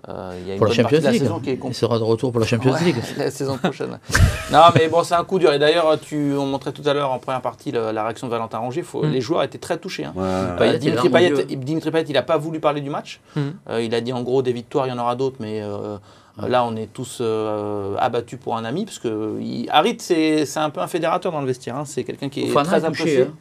Euh, 0.08 0.38
il 0.40 0.48
y 0.48 0.52
a 0.52 0.54
une 0.54 0.60
pour 0.60 0.68
la 0.68 0.74
Champions 0.74 1.00
League. 1.10 1.24
Qui 1.44 1.50
est 1.50 1.60
il 1.66 1.74
sera 1.74 1.98
de 1.98 2.04
retour 2.04 2.32
pour 2.32 2.40
la 2.40 2.48
Champions 2.48 2.76
League. 2.84 2.96
la 3.18 3.32
saison 3.32 3.58
prochaine. 3.58 4.00
non, 4.52 4.60
mais 4.76 4.88
bon, 4.88 5.04
c'est 5.04 5.16
un 5.16 5.24
coup 5.24 5.40
dur. 5.40 5.52
Et 5.54 5.60
d'ailleurs, 5.60 6.00
tu, 6.00 6.34
on 6.38 6.46
montrait 6.46 6.72
tout 6.72 6.84
à 6.86 6.94
l'heure 6.94 7.12
en 7.12 7.20
première 7.20 7.42
partie 7.42 7.72
la, 7.72 7.92
réaction 8.04 8.28
de 8.28 8.32
Valentin 8.32 8.60
Rongier. 8.60 8.84
Faut, 8.84 9.04
mm. 9.04 9.12
Les 9.12 9.22
joueurs 9.22 9.44
étaient 9.44 9.58
très 9.58 9.78
touchés. 9.78 10.06
Hein. 10.06 10.14
Ouais, 10.60 10.78
Dimitri, 10.78 11.10
Payet, 11.10 11.46
Dimitri, 11.56 11.92
Payet, 11.92 12.06
il 12.08 12.14
n'a 12.14 12.22
pas 12.22 12.38
voulu 12.38 12.60
parler 12.60 12.82
du 12.82 12.90
match. 12.90 13.20
Mm. 13.36 13.42
Euh, 13.70 13.82
il 13.82 13.96
a 13.96 14.02
dit 14.02 14.14
en 14.14 14.22
gros 14.22 14.42
des 14.42 14.54
victoires, 14.54 14.88
il 14.88 14.92
y 14.92 14.94
en 14.94 15.00
aura 15.00 15.16
d'autres, 15.16 15.38
mais 15.40 15.62
euh, 15.62 15.98
là, 16.38 16.66
on 16.66 16.76
est 16.76 16.92
tous 16.92 17.20
euh, 17.22 17.96
abattus 17.98 18.40
pour 18.40 18.58
un 18.58 18.66
ami. 18.66 18.86
Parce 18.86 19.00
que 19.00 19.40
Harit, 19.70 19.98
c'est 20.00 20.58
un 20.58 20.70
peu 20.70 20.82
un 20.82 20.88
fédérateur 20.88 21.32
dans 21.32 21.42
le 21.42 21.48
vestiaire. 21.48 21.78
Hein. 21.78 21.86
C'est 21.86 22.04
quelqu'un 22.04 22.30
qui 22.30 22.44
est 22.44 22.54
très 22.54 22.86
apprécié. 22.86 23.24
Hein. 23.24 23.34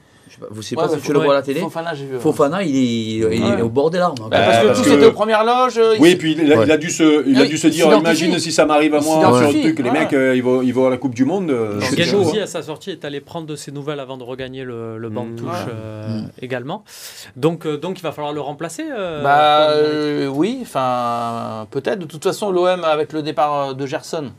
Vous 0.51 0.63
savez 0.63 0.77
pas 0.77 0.89
si 0.89 1.01
tu 1.01 1.13
le 1.13 1.19
vois 1.19 1.35
à 1.35 1.37
la 1.37 1.43
télé 1.43 1.61
Fofana, 1.61 1.95
j'ai 1.95 2.07
vu. 2.07 2.19
Fofana, 2.19 2.63
il 2.63 2.77
est, 2.77 3.37
il 3.37 3.45
est 3.45 3.63
au 3.63 3.69
bord 3.69 3.91
des 3.91 3.99
larmes. 3.99 4.15
Bah, 4.31 4.31
parce 4.31 4.59
que 4.59 4.77
tout 4.77 4.89
c'était 4.89 5.07
aux 5.07 5.13
premières 5.13 5.45
loges. 5.45 5.81
Oui, 5.99 6.11
et 6.11 6.17
puis 6.17 6.33
il 6.33 6.53
a, 6.53 6.77
dû 6.77 6.91
se, 6.91 7.29
il 7.29 7.41
a 7.41 7.47
dû 7.47 7.59
se 7.59 7.69
dire 7.69 7.93
imagine 7.93 8.39
si 8.39 8.53
ça 8.53 8.67
m'arrive 8.67 8.95
à 8.95 9.01
moi 9.01 9.21
sur 9.21 9.53
le 9.53 9.61
truc, 9.61 9.79
les 9.79 9.91
mecs, 9.91 10.13
ils 10.13 10.43
vont, 10.43 10.63
ils 10.63 10.73
vont 10.73 10.87
à 10.87 10.91
la 10.91 10.97
Coupe 10.97 11.15
du 11.15 11.25
Monde. 11.25 11.55
Gendouzi, 11.97 12.41
à 12.41 12.47
sa 12.47 12.63
sortie, 12.63 12.91
est 12.91 13.05
allé 13.05 13.21
prendre 13.21 13.47
de 13.47 13.57
ses 13.57 13.73
nouvelles 13.73 14.01
avant 14.01 14.17
de 14.17 14.25
regagner 14.25 14.65
le, 14.65 15.09
banc 15.09 15.27
de 15.27 15.31
mm. 15.31 15.37
touche 15.37 15.67
mm. 15.67 16.27
également. 16.43 16.85
Donc, 17.37 17.67
donc 17.67 17.99
il 17.99 18.03
va 18.03 18.13
falloir 18.13 18.33
le 18.33 18.41
remplacer. 18.41 18.85
Bah 19.23 19.71
oui, 20.31 20.59
enfin 20.63 21.67
peut-être. 21.71 21.99
De 21.99 22.07
toute 22.07 22.25
façon, 22.25 22.51
l'OM 22.51 22.85
avec 22.85 23.13
le 23.13 23.23
départ 23.23 23.75
de 23.75 23.87
Gerson. 23.87 24.33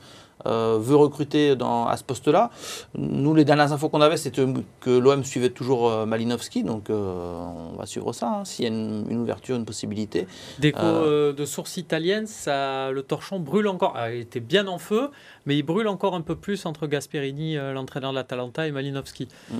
Euh, 0.45 0.77
veut 0.79 0.95
recruter 0.95 1.55
dans, 1.55 1.87
à 1.87 1.97
ce 1.97 2.03
poste-là. 2.03 2.51
Nous, 2.95 3.33
les 3.33 3.45
dernières 3.45 3.71
infos 3.73 3.89
qu'on 3.89 4.01
avait, 4.01 4.17
c'était 4.17 4.45
que 4.79 4.89
l'OM 4.91 5.23
suivait 5.23 5.49
toujours 5.49 5.89
euh, 5.89 6.05
Malinowski, 6.05 6.63
donc 6.63 6.89
euh, 6.89 7.47
on 7.73 7.77
va 7.77 7.85
suivre 7.85 8.13
ça, 8.13 8.27
hein, 8.27 8.45
s'il 8.45 8.65
y 8.65 8.67
a 8.67 8.71
une, 8.71 9.17
ouverture, 9.17 9.55
une 9.55 9.65
possibilité. 9.65 10.27
Déco 10.59 10.81
de 10.81 11.45
source 11.45 11.77
italienne, 11.77 12.27
ça, 12.27 12.91
le 12.91 13.01
torchon 13.01 13.39
brûle 13.39 13.67
encore. 13.67 13.93
Ah, 13.95 14.11
il 14.11 14.21
était 14.21 14.39
bien 14.39 14.67
en 14.67 14.77
feu, 14.77 15.09
mais 15.45 15.57
il 15.57 15.63
brûle 15.63 15.87
encore 15.87 16.15
un 16.15 16.21
peu 16.21 16.35
plus 16.35 16.65
entre 16.65 16.85
Gasperini, 16.85 17.55
l'entraîneur 17.55 18.11
de 18.11 18.15
l'Atalanta, 18.15 18.67
et 18.67 18.71
Malinowski. 18.71 19.27
Mm. 19.49 19.55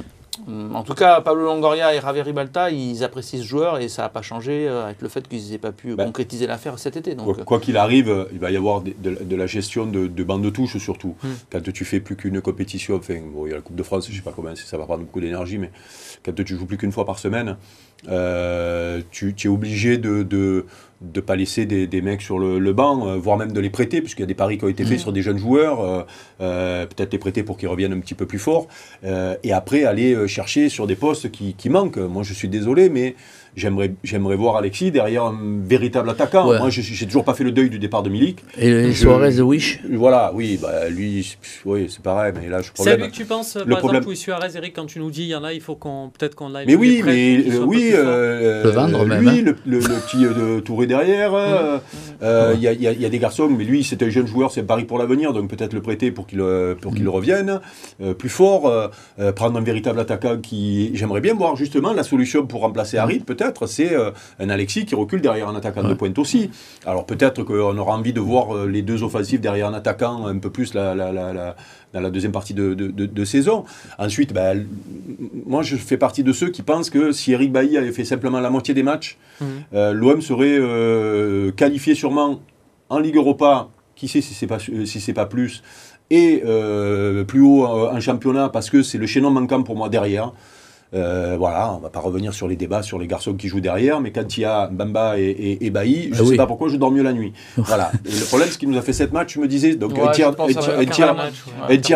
En 0.47 0.83
tout 0.83 0.93
cas, 0.93 1.21
Pablo 1.21 1.45
Longoria 1.45 1.95
et 1.95 2.01
Javier 2.01 2.21
Ribalta, 2.21 2.69
ils 2.69 3.03
apprécient 3.03 3.39
ce 3.39 3.45
joueur 3.45 3.79
et 3.79 3.87
ça 3.87 4.03
n'a 4.03 4.09
pas 4.09 4.21
changé 4.21 4.67
euh, 4.67 4.85
avec 4.85 5.01
le 5.01 5.07
fait 5.09 5.27
qu'ils 5.27 5.51
n'aient 5.51 5.57
pas 5.57 5.71
pu 5.71 5.95
bah, 5.95 6.05
concrétiser 6.05 6.45
l'affaire 6.45 6.77
cet 6.77 6.97
été. 6.97 7.15
Donc. 7.15 7.43
Quoi 7.45 7.59
qu'il 7.59 7.77
arrive, 7.77 8.27
il 8.33 8.39
va 8.39 8.51
y 8.51 8.57
avoir 8.57 8.81
de, 8.81 9.35
la 9.35 9.47
gestion 9.47 9.85
de, 9.85 10.07
de 10.07 10.23
bande 10.23 10.43
de 10.43 10.49
touche 10.49 10.77
surtout. 10.77 11.15
Hmm. 11.23 11.29
Quand 11.51 11.71
tu 11.71 11.85
fais 11.85 11.99
plus 11.99 12.15
qu'une 12.15 12.41
compétition, 12.41 12.95
enfin, 12.95 13.15
il 13.15 13.49
y 13.49 13.53
a 13.53 13.55
la 13.55 13.61
Coupe 13.61 13.75
de 13.75 13.83
France, 13.83 14.07
je 14.07 14.11
ne 14.11 14.15
sais 14.15 14.21
pas 14.21 14.33
comment, 14.35 14.53
ça 14.55 14.77
va 14.77 14.85
prendre 14.85 15.03
beaucoup 15.03 15.21
d'énergie, 15.21 15.57
mais 15.57 15.71
quand 16.23 16.33
tu 16.33 16.55
joues 16.55 16.65
plus 16.65 16.77
qu'une 16.77 16.91
fois 16.91 17.05
par 17.05 17.19
semaine, 17.19 17.57
euh, 18.07 19.01
tu, 19.11 19.35
es 19.43 19.47
obligé 19.47 19.97
de, 19.97 20.65
de 21.01 21.21
pas 21.21 21.35
laisser 21.35 21.65
des, 21.65 22.01
mecs 22.01 22.21
sur 22.21 22.39
le, 22.39 22.73
banc, 22.73 23.07
euh, 23.07 23.17
voire 23.17 23.37
même 23.37 23.51
de 23.51 23.59
les 23.59 23.69
prêter, 23.69 24.01
puisqu'il 24.01 24.21
y 24.21 24.23
a 24.23 24.27
des 24.27 24.33
paris 24.33 24.57
qui 24.57 24.65
ont 24.65 24.69
été 24.69 24.83
faits 24.85 24.97
mm. 24.97 25.01
sur 25.01 25.13
des 25.13 25.21
jeunes 25.21 25.37
joueurs, 25.37 26.05
euh, 26.41 26.85
peut-être 26.85 27.11
les 27.11 27.19
prêter 27.19 27.43
pour 27.43 27.57
qu'ils 27.57 27.67
reviennent 27.67 27.93
un 27.93 27.99
petit 27.99 28.15
peu 28.15 28.25
plus 28.25 28.39
fort, 28.39 28.67
et 29.03 29.51
après 29.51 29.83
aller 29.83 30.27
chercher 30.27 30.69
sur 30.69 30.87
des 30.87 30.95
postes 30.95 31.31
qui, 31.31 31.53
qui 31.53 31.69
manquent. 31.69 31.97
Moi, 31.97 32.23
je 32.23 32.33
suis 32.33 32.47
désolé, 32.47 32.89
mais 32.89 33.15
j'aimerais, 33.55 33.93
j'aimerais 34.03 34.35
voir 34.35 34.57
Alexis 34.57 34.91
derrière 34.91 35.23
un 35.23 35.37
véritable 35.63 36.09
attaquant. 36.09 36.45
Moi, 36.45 36.69
je 36.69 36.81
n'ai 36.81 37.07
toujours 37.07 37.25
pas 37.25 37.33
fait 37.33 37.43
le 37.43 37.51
deuil 37.51 37.69
du 37.69 37.79
départ 37.79 38.03
de 38.03 38.09
Milik. 38.09 38.39
Et 38.57 38.93
Suarez 38.93 39.33
de 39.33 39.41
Wish 39.41 39.81
Voilà, 39.91 40.31
oui, 40.33 40.59
bah, 40.61 40.89
lui, 40.89 41.37
oui, 41.65 41.87
c'est 41.89 42.01
pareil, 42.01 42.33
mais 42.39 42.49
là, 42.49 42.61
je 42.61 42.69
C'est 42.75 42.91
à 42.91 42.97
lui 42.97 43.07
que 43.07 43.15
tu 43.15 43.25
penses, 43.25 43.55
le 43.55 43.65
par 43.65 43.79
problème... 43.79 44.01
exemple, 44.01 44.15
Suarez, 44.15 44.55
Eric, 44.55 44.75
quand 44.75 44.85
tu 44.85 44.99
nous 44.99 45.11
dis, 45.11 45.23
il 45.23 45.29
y 45.29 45.35
en 45.35 45.43
a, 45.43 45.53
il 45.53 45.61
faut 45.61 45.75
qu'on, 45.75 46.11
peut-être 46.17 46.35
qu'on 46.35 46.49
l'aille. 46.49 46.65
Mais 46.67 46.75
oui, 46.75 47.01
mais 47.03 47.43
euh, 47.47 47.63
oui, 47.65 47.91
euh, 47.93 48.63
le 48.63 48.69
vendre 48.69 49.05
même. 49.05 49.21
Lui, 49.21 49.39
hein. 49.39 49.55
le, 49.65 49.79
petit 49.79 50.25
euh, 50.25 50.61
Touré 50.61 50.87
derrière. 50.87 51.33
Euh, 51.33 52.53
il 52.55 52.61
y, 52.61 52.67
a, 52.67 52.73
y, 52.73 53.05
a 53.05 53.09
des 53.09 53.19
garçons, 53.19 53.49
mais 53.49 53.63
lui, 53.63 53.83
c'est 53.83 54.01
un 54.03 54.09
jeune 54.09 54.27
joueur, 54.27 54.51
c'est 54.51 54.63
Paris 54.63 54.85
pour 54.85 54.97
l'avenir, 54.97 55.33
donc 55.33 55.49
peut-être 55.49 55.73
le 55.73 55.81
prêter 55.81 56.11
pour 56.11 56.27
qu'il, 56.27 56.43
pour 56.81 56.93
qu'il 56.93 57.03
mm. 57.03 57.09
revienne 57.09 57.61
plus 58.17 58.29
fort, 58.29 58.91
prendre 59.35 59.57
un 59.57 59.63
véritable 59.63 59.99
attaquant 59.99 60.37
qui, 60.37 60.91
j'aimerais 60.95 61.21
bien 61.21 61.33
voir 61.33 61.55
justement 61.55 61.93
la 61.93 62.03
solution 62.03 62.45
pour 62.45 62.61
remplacer 62.61 62.97
Harid, 62.97 63.25
peut-être 63.25 63.44
c'est 63.65 63.93
euh, 63.93 64.11
un 64.39 64.49
Alexis 64.49 64.85
qui 64.85 64.95
recule 64.95 65.21
derrière 65.21 65.49
un 65.49 65.55
attaquant 65.55 65.83
de 65.83 65.93
pointe 65.93 66.17
aussi. 66.17 66.49
Alors 66.85 67.05
peut-être 67.05 67.43
qu'on 67.43 67.77
aura 67.77 67.95
envie 67.95 68.13
de 68.13 68.19
voir 68.19 68.55
euh, 68.55 68.67
les 68.67 68.81
deux 68.81 69.03
offensifs 69.03 69.41
derrière 69.41 69.67
un 69.67 69.73
attaquant 69.73 70.27
un 70.27 70.37
peu 70.37 70.49
plus 70.49 70.73
la, 70.73 70.95
dans 70.95 72.01
la 72.01 72.09
deuxième 72.09 72.31
partie 72.31 72.53
de, 72.53 73.25
saison. 73.25 73.65
Ensuite, 73.97 74.33
ben, 74.33 74.65
moi 75.45 75.63
je 75.63 75.75
fais 75.75 75.97
partie 75.97 76.23
de 76.23 76.31
ceux 76.31 76.49
qui 76.49 76.61
pensent 76.61 76.89
que 76.89 77.11
si 77.11 77.31
Eric 77.31 77.51
Bailly 77.51 77.77
avait 77.77 77.91
fait 77.91 78.05
simplement 78.05 78.39
la 78.39 78.49
moitié 78.49 78.73
des 78.73 78.83
matchs, 78.83 79.17
mmh. 79.39 79.45
euh, 79.73 79.93
l'OM 79.93 80.21
serait 80.21 80.59
qualifié 81.55 81.95
sûrement 81.95 82.41
en 82.89 82.99
Ligue 82.99 83.15
Europa, 83.15 83.69
qui 83.95 84.07
sait 84.07 84.21
si 84.21 84.33
c'est 84.33 84.47
pas, 84.47 84.59
si 84.59 84.99
c'est 84.99 85.13
pas 85.13 85.25
plus, 85.25 85.63
et 86.11 86.43
plus 87.27 87.41
haut 87.41 87.65
en 87.65 87.99
championnat 87.99 88.49
parce 88.49 88.69
que 88.69 88.83
c'est 88.83 88.97
le 88.97 89.07
chaînon 89.07 89.31
manquant 89.31 89.63
pour 89.63 89.75
moi 89.75 89.89
derrière. 89.89 90.31
Euh, 90.93 91.35
voilà, 91.37 91.73
on 91.73 91.79
va 91.79 91.89
pas 91.89 91.99
revenir 91.99 92.33
sur 92.33 92.47
les 92.47 92.55
débats 92.55 92.83
sur 92.83 92.99
les 92.99 93.07
garçons 93.07 93.33
qui 93.33 93.47
jouent 93.47 93.59
derrière, 93.59 93.99
mais 93.99 94.11
quand 94.11 94.37
il 94.37 94.41
y 94.41 94.45
a 94.45 94.67
Bamba 94.67 95.19
et, 95.19 95.57
et, 95.59 95.69
Bailly, 95.71 96.09
je 96.13 96.21
ne 96.21 96.27
ah 96.27 96.29
sais 96.29 96.37
pas 96.37 96.45
pourquoi 96.45 96.69
je 96.69 96.77
dors 96.77 96.91
mieux 96.91 97.01
la 97.01 97.11
nuit. 97.11 97.33
voilà. 97.57 97.91
le 98.05 98.25
problème, 98.25 98.47
c'est 98.51 98.59
qu'il 98.59 98.69
nous 98.69 98.77
a 98.77 98.81
fait 98.81 98.93
7 98.93 99.11
matchs, 99.11 99.33
je 99.33 99.39
me 99.39 99.47
disais, 99.47 99.75
donc 99.75 99.97
un 99.97 100.11
tiers, 100.11 100.31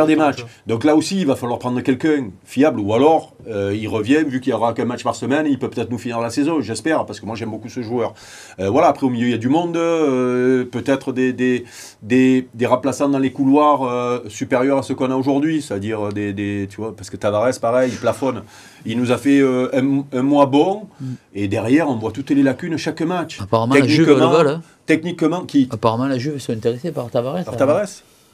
des 0.06 0.16
matchs. 0.16 0.44
Donc 0.68 0.84
là 0.84 0.96
aussi, 0.96 1.22
il 1.22 1.28
va 1.28 1.36
falloir 1.36 1.60
prendre 1.60 1.80
quelqu'un 1.82 2.30
fiable, 2.44 2.80
ou 2.80 2.94
alors 2.94 3.36
euh, 3.48 3.76
il 3.80 3.88
revient, 3.88 4.24
vu 4.28 4.42
qu'il 4.42 4.52
n'y 4.52 4.58
aura 4.58 4.74
qu'un 4.74 4.86
match 4.86 5.04
par 5.04 5.16
semaine, 5.16 5.46
il 5.48 5.60
peut 5.60 5.70
peut-être 5.70 5.92
nous 5.92 5.98
finir 5.98 6.20
la 6.20 6.30
saison, 6.30 6.60
j'espère, 6.60 7.06
parce 7.06 7.20
que 7.20 7.26
moi 7.26 7.36
j'aime 7.36 7.52
beaucoup 7.52 7.70
ce 7.70 7.82
joueur. 7.82 8.14
Euh, 8.60 8.70
voilà, 8.70 8.88
après 8.88 9.06
au 9.06 9.10
milieu, 9.10 9.28
il 9.28 9.32
y 9.32 9.36
a 9.36 9.38
du 9.38 9.50
monde, 9.50 9.74
peut-être 9.74 11.14
des, 11.14 11.32
des, 11.32 11.64
des, 12.02 12.48
des, 12.54 12.66
remplaçants 12.66 13.08
dans 13.08 13.20
les 13.20 13.32
couloirs 13.32 14.24
supérieurs 14.28 14.80
à 14.80 14.84
ce 14.84 14.94
qu'on 14.94 15.12
a 15.12 15.16
aujourd'hui, 15.16 15.62
c'est-à-dire 15.62 16.10
des, 16.10 16.34
des, 16.34 16.68
tu 16.70 16.78
vois, 16.78 16.96
parce 16.96 17.10
que 17.10 17.18
Tavares, 17.18 17.60
pareil, 17.62 17.92
il 17.94 18.00
plafonne. 18.00 18.42
Il 18.86 18.98
nous 18.98 19.12
a 19.12 19.18
fait 19.18 19.40
euh, 19.40 19.70
un, 19.74 20.22
mois 20.22 20.46
bon, 20.46 20.88
mm. 21.00 21.06
et 21.36 21.48
derrière, 21.48 21.90
on 21.90 21.96
voit 21.96 22.12
toutes 22.12 22.30
les 22.30 22.44
lacunes 22.44 22.78
chaque 22.78 23.02
match. 23.02 23.40
Apparemment, 23.42 23.76
la 23.76 23.88
Juve 23.88 24.08
le 24.08 24.24
hein. 24.24 24.62
Techniquement, 24.86 25.44
qui 25.46 25.68
Apparemment, 25.72 26.08
la 26.08 26.18
Juve 26.18 26.40
sont 26.40 26.54
intéressés 26.54 26.92
par 26.92 27.10
Tavares. 27.10 27.44
Par 27.44 27.58
Tavares 27.58 27.88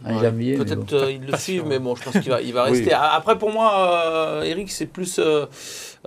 Peut-être 0.04 0.94
euh, 0.94 1.12
il 1.12 1.26
le 1.26 1.38
suit, 1.38 1.62
mais 1.66 1.80
bon, 1.80 1.96
je 1.96 2.04
pense 2.04 2.20
qu'il 2.20 2.30
va, 2.30 2.42
il 2.42 2.54
va 2.54 2.64
rester. 2.64 2.92
Après, 2.94 3.38
pour 3.38 3.52
moi, 3.52 3.74
euh, 3.78 4.44
Eric, 4.44 4.70
c'est 4.70 4.88
plus 4.88 5.20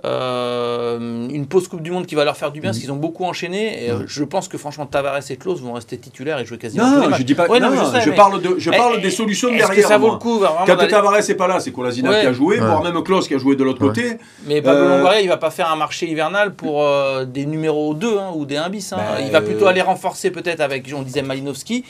euh, 0.05 1.27
une 1.29 1.47
pause 1.47 1.67
Coupe 1.67 1.81
du 1.81 1.91
Monde 1.91 2.05
qui 2.05 2.15
va 2.15 2.23
leur 2.25 2.37
faire 2.37 2.51
du 2.51 2.61
bien, 2.61 2.69
parce 2.69 2.77
mm. 2.77 2.81
qu'ils 2.81 2.91
ont 2.91 2.97
beaucoup 2.97 3.25
enchaîné. 3.25 3.85
Et 3.85 3.91
je 4.07 4.23
pense 4.23 4.47
que 4.47 4.57
franchement, 4.57 4.85
Tavares 4.85 5.19
et 5.29 5.37
Klose 5.37 5.61
vont 5.61 5.73
rester 5.73 5.97
titulaires 5.97 6.39
et 6.39 6.45
jouer 6.45 6.57
quasiment 6.57 6.85
non, 6.85 6.95
tous 6.95 7.01
les 7.01 7.07
matchs. 7.09 7.19
Je 7.19 7.23
dis 7.23 7.35
pas. 7.35 7.47
non, 7.47 7.71
je, 8.03 8.09
parle 8.11 8.41
de, 8.41 8.55
je 8.57 8.69
parle 8.69 9.01
des 9.01 9.11
solutions 9.11 9.49
derrière. 9.49 9.69
Que 9.69 9.81
ça 9.81 9.97
vaut 9.97 10.11
le 10.11 10.17
coup 10.17 10.41
Quand 10.65 10.75
Tavares 10.75 11.27
n'est 11.27 11.35
pas 11.35 11.47
là, 11.47 11.59
c'est 11.59 11.71
Kolasinac 11.71 12.21
qui 12.21 12.27
a 12.27 12.33
joué, 12.33 12.57
voire 12.57 12.83
même 12.83 13.01
Klose 13.03 13.27
qui 13.27 13.35
a 13.35 13.37
joué 13.37 13.55
de 13.55 13.63
l'autre 13.63 13.79
côté. 13.79 14.17
Mais 14.45 14.61
Pablo 14.61 14.87
Longoria, 14.87 15.21
il 15.21 15.27
va 15.29 15.37
pas 15.37 15.51
faire 15.51 15.71
un 15.71 15.75
marché 15.75 16.09
hivernal 16.09 16.53
pour 16.55 16.85
des 17.25 17.45
numéros 17.45 17.93
2 17.93 18.17
hein, 18.17 18.31
ou 18.35 18.45
des 18.45 18.57
1 18.57 18.69
bis. 18.69 18.93
Hein. 18.93 18.97
Ben, 18.97 19.25
il 19.25 19.31
va 19.31 19.41
plutôt 19.41 19.67
aller 19.67 19.81
renforcer 19.81 20.31
peut-être 20.31 20.61
avec, 20.61 20.89
on 20.95 21.01
disait 21.01 21.21
Malinowski 21.21 21.83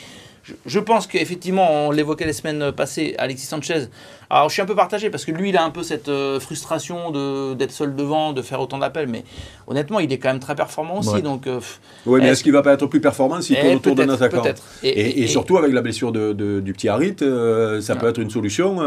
je, 0.66 0.80
pense 0.80 1.08
qu'effectivement, 1.08 1.88
on 1.88 1.92
l'évoquait 1.92 2.26
les 2.26 2.34
semaines 2.34 2.72
passées, 2.72 3.16
Alexis 3.18 3.46
Sanchez. 3.46 3.88
Alors, 4.32 4.50
je 4.50 4.54
suis 4.54 4.62
un 4.62 4.66
peu 4.66 4.76
partagé 4.76 5.10
parce 5.10 5.26
que 5.26 5.32
lui, 5.32 5.50
il 5.50 5.58
a 5.58 5.64
un 5.64 5.72
peu 5.72 5.82
cette 5.82 6.08
euh, 6.08 6.40
frustration 6.40 7.12
d'être 7.56 7.72
seul 7.72 7.96
devant, 7.96 8.32
de 8.32 8.44
faire 8.44 8.62
autant 8.62 8.78
d'appels, 8.78 9.08
mais 9.08 9.24
honnêtement, 9.66 10.00
il 10.00 10.14
est 10.14 10.20
quand 10.20 10.30
même 10.30 10.40
très 10.40 10.54
performant 10.54 11.00
aussi. 11.00 11.24
Donc, 11.24 11.48
euh, 11.48 11.60
oui, 12.06 12.20
mais 12.22 12.30
est-ce 12.30 12.44
qu'il 12.44 12.52
va 12.52 12.62
pas 12.62 12.74
être 12.74 12.86
plus 12.86 13.02
performant 13.02 13.42
s'il 13.42 13.58
tourne 13.58 13.76
autour 13.76 13.96
d'un 13.96 14.10
attaquant 14.10 14.44
et, 14.84 15.24
et, 15.24 15.28
surtout 15.28 15.58
avec 15.58 15.74
la 15.74 15.82
blessure 15.82 16.12
de, 16.12 16.60
du 16.60 16.74
petit 16.74 16.90
Harit, 16.90 17.16
euh, 17.22 17.82
ça 17.82 17.96
peut 17.96 18.08
être 18.08 18.20
une 18.20 18.30
solution, 18.30 18.78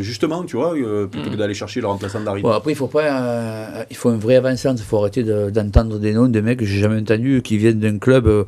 justement, 0.00 0.44
tu 0.44 0.56
vois, 0.56 0.72
plutôt 0.72 1.30
que 1.30 1.34
mm. 1.34 1.38
d'aller 1.38 1.54
chercher 1.54 1.80
le 1.80 1.86
remplaçant 1.86 2.20
d'Harit. 2.20 2.42
après, 2.46 2.72
il 2.72 2.76
faut 2.76 2.86
pas, 2.86 3.84
il 3.90 3.96
faut 3.96 4.08
un 4.08 4.16
vrai 4.16 4.36
avancement. 4.36 4.74
Il 4.76 4.82
faut 4.82 4.98
arrêter 4.98 5.22
d'entendre 5.22 5.98
des 5.98 6.12
noms 6.12 6.28
de 6.28 6.40
mecs 6.40 6.58
que 6.58 6.64
j'ai 6.64 6.80
jamais 6.80 7.00
entendu 7.00 7.42
qui 7.42 7.58
viennent 7.58 7.80
d'un 7.80 7.98
club. 7.98 8.46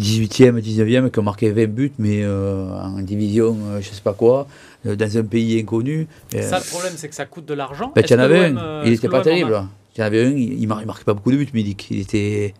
18e, 0.00 0.58
19e, 0.60 1.10
qui 1.10 1.18
ont 1.18 1.22
marqué 1.22 1.50
20 1.50 1.66
buts, 1.66 1.92
mais 1.98 2.22
euh, 2.22 2.66
en 2.70 3.02
division, 3.02 3.56
je 3.56 3.76
euh, 3.76 3.80
je 3.82 3.88
sais 3.90 4.02
pas 4.02 4.14
quoi, 4.14 4.46
dans 4.84 5.18
un 5.18 5.24
pays 5.24 5.60
inconnu. 5.60 6.06
Ça, 6.40 6.58
le 6.58 6.64
problème, 6.70 6.92
c'est 6.96 7.08
que 7.08 7.14
ça 7.14 7.26
coûte 7.26 7.46
de 7.46 7.54
l'argent. 7.54 7.92
Ben, 7.94 8.02
il 8.04 8.10
y 8.10 8.14
en 8.14 8.18
avait 8.18 8.46
un, 8.46 8.82
il 8.84 8.92
n'était 8.92 9.08
pas 9.08 9.22
terrible. 9.22 9.64
Il 9.94 10.00
y 10.00 10.02
en 10.02 10.06
avait 10.06 10.24
un, 10.24 10.30
il 10.30 10.60
ne 10.60 10.84
marquait 10.84 11.04
pas 11.04 11.14
beaucoup 11.14 11.32
de 11.32 11.36
buts, 11.36 11.48
mais 11.54 11.60
il 11.62 12.00
était. 12.00 12.54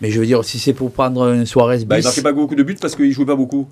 Mais 0.00 0.10
je 0.10 0.20
veux 0.20 0.26
dire, 0.26 0.44
si 0.44 0.58
c'est 0.58 0.74
pour 0.74 0.92
prendre 0.92 1.26
un 1.26 1.46
Suarez 1.46 1.84
bah, 1.86 1.98
il 1.98 2.04
marquait 2.04 2.22
pas 2.22 2.32
beaucoup 2.32 2.54
de 2.54 2.62
buts 2.62 2.76
parce 2.78 2.94
qu'il 2.94 3.10
jouait 3.12 3.24
pas 3.24 3.36
beaucoup. 3.36 3.66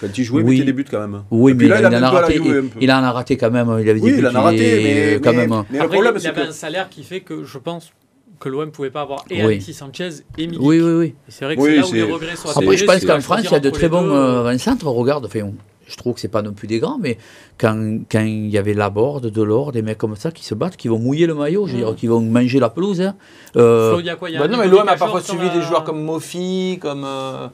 Quand 0.00 0.08
il 0.18 0.24
jouait, 0.24 0.42
il 0.42 0.46
mettait 0.46 0.64
des 0.64 0.72
buts 0.74 0.84
quand 0.90 1.00
même. 1.00 1.22
Oui, 1.30 1.54
mais 1.54 1.64
il, 1.64 1.72
en 1.72 1.92
a 1.92 2.10
raté, 2.10 2.38
il, 2.80 2.92
en 2.92 3.02
a 3.02 3.12
raté 3.12 3.38
quand 3.38 3.50
même. 3.50 3.78
Il 3.80 3.88
avait 3.88 4.00
oui, 4.00 4.14
il 4.18 4.26
en 4.26 4.34
a 4.34 4.40
raté, 4.42 4.58
mais, 4.58 5.20
quand 5.22 5.32
même. 5.32 5.64
Mais, 5.70 5.78
le 5.78 5.88
problème, 5.88 6.16
il 6.20 6.26
avait 6.26 6.42
un 6.42 6.52
salaire 6.52 6.90
qui 6.90 7.02
fait 7.02 7.20
que 7.20 7.44
je 7.44 7.56
pense 7.56 7.92
que 8.38 8.50
l'OM 8.50 8.66
ne 8.66 8.70
pouvait 8.70 8.90
pas 8.90 9.00
avoir 9.02 9.24
et 9.30 9.40
Alexis 9.40 9.72
Sanchez 9.72 10.10
et 10.36 10.46
Milik. 10.46 10.60
Oui, 10.60 10.80
oui, 10.80 10.92
oui. 10.92 11.14
C'est 11.28 11.46
vrai 11.46 11.56
que 11.56 11.62
c'est 11.62 11.76
là 11.76 11.86
où 11.86 11.92
les 11.92 12.02
regrets 12.02 12.36
sont 12.36 12.50
Après, 12.50 12.76
je 12.76 12.84
pense 12.84 13.04
qu'en 13.04 13.20
France, 13.20 13.40
il 13.44 13.50
y 13.50 13.54
a 13.54 13.60
de 13.60 13.70
très 13.70 13.88
bons 13.88 14.10
euh, 14.10 14.58
centres. 14.58 14.86
Regarde, 14.86 15.24
enfin, 15.24 15.50
je 15.86 15.96
trouve 15.96 16.14
que 16.14 16.20
c'est 16.20 16.28
pas 16.28 16.42
non 16.42 16.52
plus 16.52 16.66
des 16.66 16.78
grands, 16.78 16.98
mais 16.98 17.18
quand, 17.58 18.00
quand 18.10 18.20
il 18.20 18.48
y 18.48 18.58
avait 18.58 18.74
Laborde, 18.74 19.30
Delors, 19.30 19.72
des 19.72 19.82
mecs 19.82 19.98
comme 19.98 20.16
ça 20.16 20.30
qui 20.30 20.44
se 20.44 20.54
battent, 20.54 20.76
qui 20.76 20.88
vont 20.88 20.98
mouiller 20.98 21.26
le 21.26 21.34
maillot, 21.34 21.66
je 21.66 21.72
veux 21.72 21.78
dire, 21.78 21.94
qui 21.94 22.06
vont 22.06 22.20
manger 22.20 22.58
la 22.58 22.70
pelouse. 22.70 23.00
Hein. 23.00 23.14
Euh, 23.56 24.00
bah 24.38 24.48
non, 24.48 24.58
mais 24.58 24.68
l'OM 24.68 24.88
a 24.88 24.96
parfois 24.96 25.20
suivi 25.20 25.48
des 25.50 25.62
joueurs 25.62 25.84
comme 25.84 26.02
Mofi, 26.02 26.78
comme. 26.80 27.04
Euh, 27.04 27.48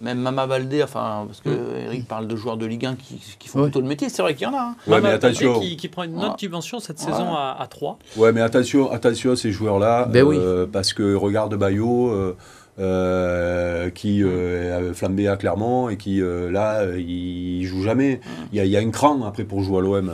même 0.00 0.20
Mama 0.20 0.46
Baldé, 0.46 0.80
enfin, 0.80 1.24
parce 1.26 1.40
que 1.40 1.48
mm. 1.48 1.86
Eric 1.86 2.06
parle 2.06 2.28
de 2.28 2.36
joueurs 2.36 2.56
de 2.56 2.64
Ligue 2.64 2.86
1 2.86 2.94
qui, 2.94 3.20
qui 3.36 3.48
font 3.48 3.64
plutôt 3.64 3.80
le 3.80 3.88
métier, 3.88 4.08
c'est 4.08 4.22
vrai 4.22 4.34
qu'il 4.34 4.46
y 4.46 4.46
en 4.46 4.54
a. 4.54 4.60
Hein. 4.60 4.76
Ouais, 4.86 5.00
mais 5.00 5.10
attention. 5.10 5.58
Qui, 5.58 5.76
qui, 5.76 5.88
prend 5.88 6.04
une 6.04 6.22
autre 6.22 6.36
dimension 6.36 6.78
cette 6.78 7.00
saison 7.00 7.34
à, 7.34 7.56
à, 7.58 7.66
3. 7.66 7.98
Ouais, 8.16 8.32
mais 8.32 8.40
attention, 8.40 8.92
attention 8.92 9.32
à 9.32 9.36
ces 9.36 9.50
joueurs-là, 9.50 10.04
ben 10.04 10.24
euh, 10.24 10.66
parce 10.70 10.92
que 10.92 11.14
regarde 11.14 11.56
Bayo. 11.56 12.36
Euh, 12.80 13.68
euh, 13.88 13.90
qui 13.90 14.22
euh, 14.22 14.90
a 14.90 14.94
flambé 14.94 15.28
à 15.28 15.36
Clermont 15.36 15.88
et 15.88 15.96
qui 15.96 16.20
là 16.20 16.84
il 16.96 17.64
joue 17.64 17.82
jamais. 17.82 18.20
Il 18.52 18.58
y, 18.58 18.60
a, 18.60 18.64
il 18.64 18.70
y, 18.70 18.76
a 18.76 18.80
un 18.80 18.90
cran 18.90 19.22
après 19.26 19.44
pour 19.44 19.62
jouer 19.62 19.78
à 19.78 19.80
l'OM. 19.80 20.12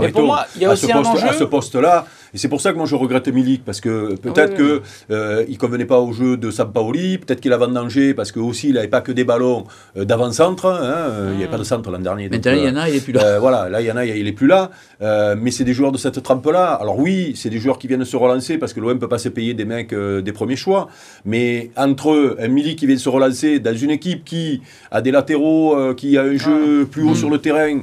mais 0.00 0.08
pour 0.08 0.22
moi, 0.22 0.46
il 0.56 0.62
y 0.62 0.64
a 0.64 0.72
aussi 0.72 0.90
un 0.90 1.04
enjeu. 1.04 1.28
À 1.28 1.32
ce 1.32 1.44
poste-là, 1.44 2.06
Et 2.34 2.38
c'est 2.38 2.48
pour 2.48 2.60
ça 2.60 2.72
que 2.72 2.76
moi 2.76 2.86
je 2.86 2.94
regrette 2.94 3.28
Milik, 3.28 3.64
parce 3.64 3.80
que 3.80 4.14
peut-être 4.16 4.54
qu'il 4.54 4.80
euh, 5.10 5.44
ne 5.46 5.56
convenait 5.56 5.84
pas 5.84 5.98
au 6.00 6.12
jeu 6.12 6.36
de 6.36 6.50
Sampaoli, 6.50 7.18
peut-être 7.18 7.40
qu'il 7.40 7.52
avait 7.52 7.66
danger 7.68 8.14
parce 8.14 8.32
que 8.32 8.40
aussi 8.40 8.68
il 8.68 8.74
n'avait 8.74 8.88
pas 8.88 9.00
que 9.00 9.12
des 9.12 9.24
ballons 9.24 9.64
euh, 9.96 10.04
d'avant-centre. 10.04 10.66
Hein, 10.66 10.78
euh, 10.80 11.28
il 11.32 11.38
n'y 11.38 11.42
avait 11.42 11.50
pas 11.50 11.58
de 11.58 11.64
centre 11.64 11.90
l'an 11.90 11.98
dernier. 11.98 12.28
Maintenant, 12.28 12.52
il 12.52 12.64
y 12.64 12.68
en 12.68 12.76
a, 12.76 12.88
il 12.88 12.94
n'est 12.94 13.00
plus 13.00 13.12
là. 13.12 13.38
voilà, 13.38 13.68
là, 13.68 13.80
il 13.80 13.86
y 13.86 13.92
en 13.92 13.96
a, 13.96 14.04
il 14.04 14.24
n'est 14.24 14.32
plus 14.32 14.46
là. 14.46 14.70
mais 15.00 15.50
c'est 15.50 15.64
des 15.64 15.74
joueurs 15.74 15.92
de 15.92 15.98
cette 15.98 16.22
trempe-là. 16.22 16.74
Alors 16.74 16.98
oui, 16.98 17.32
c'est 17.36 17.50
des 17.50 17.58
joueurs 17.58 17.78
qui 17.78 17.86
viennent 17.86 18.04
se 18.04 18.16
relancer 18.16 18.58
parce 18.58 18.72
que 18.72 18.80
l'OM 18.80 18.94
ne 18.94 18.98
peut 18.98 19.08
pas 19.08 19.18
se 19.18 19.28
payer 19.28 19.54
des 19.54 19.64
mecs 19.64 19.94
des 19.94 20.32
premiers 20.32 20.56
choix. 20.56 20.88
Mais 21.24 21.70
entre 21.76 22.12
eux, 22.12 22.36
un 22.40 22.48
Milik 22.48 22.78
qui 22.78 22.86
vient 22.86 22.96
se 22.96 23.08
relancer 23.08 23.58
dans 23.60 23.74
une 23.74 23.90
équipe 23.90 24.24
qui 24.24 24.62
a 24.90 25.00
des 25.00 25.10
latéraux, 25.10 25.94
qui 25.94 26.16
a 26.16 26.22
un 26.22 26.36
jeu 26.36 26.86
plus 26.86 27.02
haut 27.02 27.10
mm. 27.10 27.16
sur 27.16 27.30
le 27.30 27.38
terrain, 27.38 27.80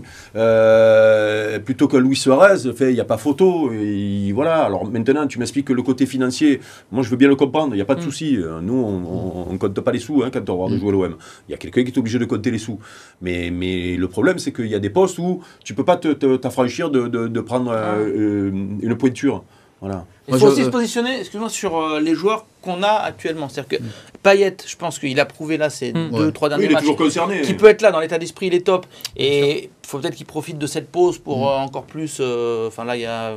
plutôt 1.65 1.87
que 1.87 1.97
Luis 1.97 2.15
Suarez, 2.15 2.61
il 2.79 2.93
n'y 2.93 2.99
a 2.99 3.05
pas 3.05 3.17
photo. 3.17 3.71
Voilà. 4.37 4.65
Alors 4.65 4.85
maintenant, 4.85 5.25
tu 5.25 5.39
m'expliques 5.39 5.65
que 5.65 5.73
le 5.73 5.81
côté 5.81 6.05
financier, 6.05 6.61
moi 6.91 7.01
je 7.01 7.09
veux 7.09 7.17
bien 7.17 7.27
le 7.27 7.35
comprendre, 7.35 7.73
il 7.73 7.77
n'y 7.77 7.81
a 7.81 7.85
pas 7.85 7.95
de 7.95 8.01
mm. 8.01 8.03
souci. 8.03 8.37
Nous, 8.61 8.73
on 8.73 9.51
ne 9.51 9.57
compte 9.57 9.79
pas 9.81 9.91
les 9.91 9.97
sous 9.97 10.21
hein, 10.21 10.29
quand 10.31 10.47
on 10.51 10.63
va 10.63 10.69
de 10.69 10.75
mm. 10.75 10.79
jouer 10.79 10.91
l'OM. 10.91 11.15
Il 11.47 11.51
y 11.51 11.55
a 11.55 11.57
quelqu'un 11.57 11.83
qui 11.83 11.91
est 11.91 11.97
obligé 11.97 12.19
de 12.19 12.25
compter 12.25 12.51
les 12.51 12.59
sous. 12.59 12.77
Mais, 13.19 13.49
mais 13.49 13.97
le 13.97 14.07
problème, 14.07 14.37
c'est 14.37 14.53
qu'il 14.53 14.67
y 14.67 14.75
a 14.75 14.79
des 14.79 14.91
postes 14.91 15.17
où 15.17 15.41
tu 15.63 15.73
ne 15.73 15.77
peux 15.77 15.85
pas 15.85 15.97
t'affranchir 15.97 16.91
de, 16.91 17.07
de, 17.07 17.41
prendre 17.41 17.71
ah. 17.71 17.95
euh, 17.95 18.51
une 18.51 18.95
pointure. 18.95 19.43
Voilà. 19.81 20.05
Il 20.27 20.37
faut 20.37 20.47
aussi 20.47 20.63
se 20.65 20.69
positionner, 20.69 21.19
excuse-moi, 21.19 21.49
sur 21.49 21.77
euh, 21.77 21.99
les 21.99 22.13
joueurs 22.13 22.45
qu'on 22.61 22.83
a 22.83 22.89
actuellement. 22.89 23.47
C'est-à-dire 23.47 23.77
que 23.77 23.83
mm. 23.83 23.89
Payet, 24.23 24.57
je 24.65 24.75
pense 24.75 24.99
qu'il 24.99 25.17
a 25.19 25.25
prouvé 25.25 25.57
là 25.57 25.69
ces 25.69 25.93
mm. 25.93 26.09
deux, 26.11 26.31
trois 26.31 26.49
derniers 26.49 26.67
matchs. 26.67 26.83
Qui 27.43 27.53
peut 27.53 27.67
être 27.67 27.81
là 27.81 27.91
dans 27.91 27.99
l'état 27.99 28.17
d'esprit, 28.17 28.47
il 28.47 28.53
est 28.53 28.65
top. 28.65 28.85
Et 29.15 29.65
il 29.65 29.87
faut 29.87 29.99
peut-être 29.99 30.15
qu'il 30.15 30.25
profite 30.25 30.57
de 30.57 30.67
cette 30.67 30.89
pause 30.91 31.19
pour 31.19 31.45
mm. 31.45 31.47
euh, 31.47 31.57
encore 31.57 31.83
plus. 31.83 32.17
Euh, 32.19 32.67
enfin 32.67 32.83
là, 32.83 32.97
il 32.97 33.03
y 33.03 33.05
a 33.05 33.35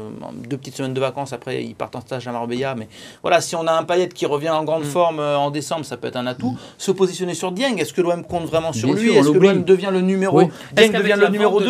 deux 0.49 0.57
petites 0.57 0.77
semaines 0.77 0.95
de 0.95 1.01
vacances. 1.01 1.33
Après, 1.33 1.63
il 1.63 1.75
part 1.75 1.91
en 1.95 2.01
stage 2.01 2.27
à 2.27 2.33
Marbella. 2.33 2.75
Mais 2.75 2.89
voilà, 3.23 3.41
si 3.41 3.55
on 3.55 3.67
a 3.67 3.73
un 3.73 3.85
Payet 3.85 4.09
qui 4.09 4.25
revient 4.25 4.51
en 4.51 4.65
grande 4.65 4.85
forme 4.85 5.21
en 5.21 5.51
décembre, 5.51 5.85
ça 5.85 5.97
peut 5.97 6.09
être 6.09 6.17
un 6.17 6.27
atout. 6.27 6.57
Se 6.79 6.91
positionner 6.91 7.35
sur 7.35 7.53
Dieng, 7.53 7.77
est-ce 7.77 7.93
que 7.93 8.01
l'OM 8.01 8.25
compte 8.25 8.47
vraiment 8.47 8.73
sur 8.73 8.93
lui? 8.93 9.15
Est-ce 9.15 9.31
que 9.31 9.39
l'OM 9.39 9.63
devient 9.63 9.91
le 9.93 10.01
numéro 10.01 10.43
Dieng 10.73 10.91
devient 10.91 11.17
le 11.19 11.29
numéro 11.29 11.61
2 11.61 11.69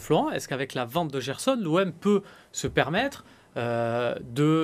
Florent, 0.00 0.30
est-ce 0.32 0.48
qu'avec 0.48 0.74
la 0.74 0.84
vente 0.84 1.12
de 1.12 1.20
Gerson, 1.20 1.56
l'OM 1.62 1.92
peut 1.92 2.22
se 2.50 2.66
permettre 2.66 3.24
euh, 3.56 4.14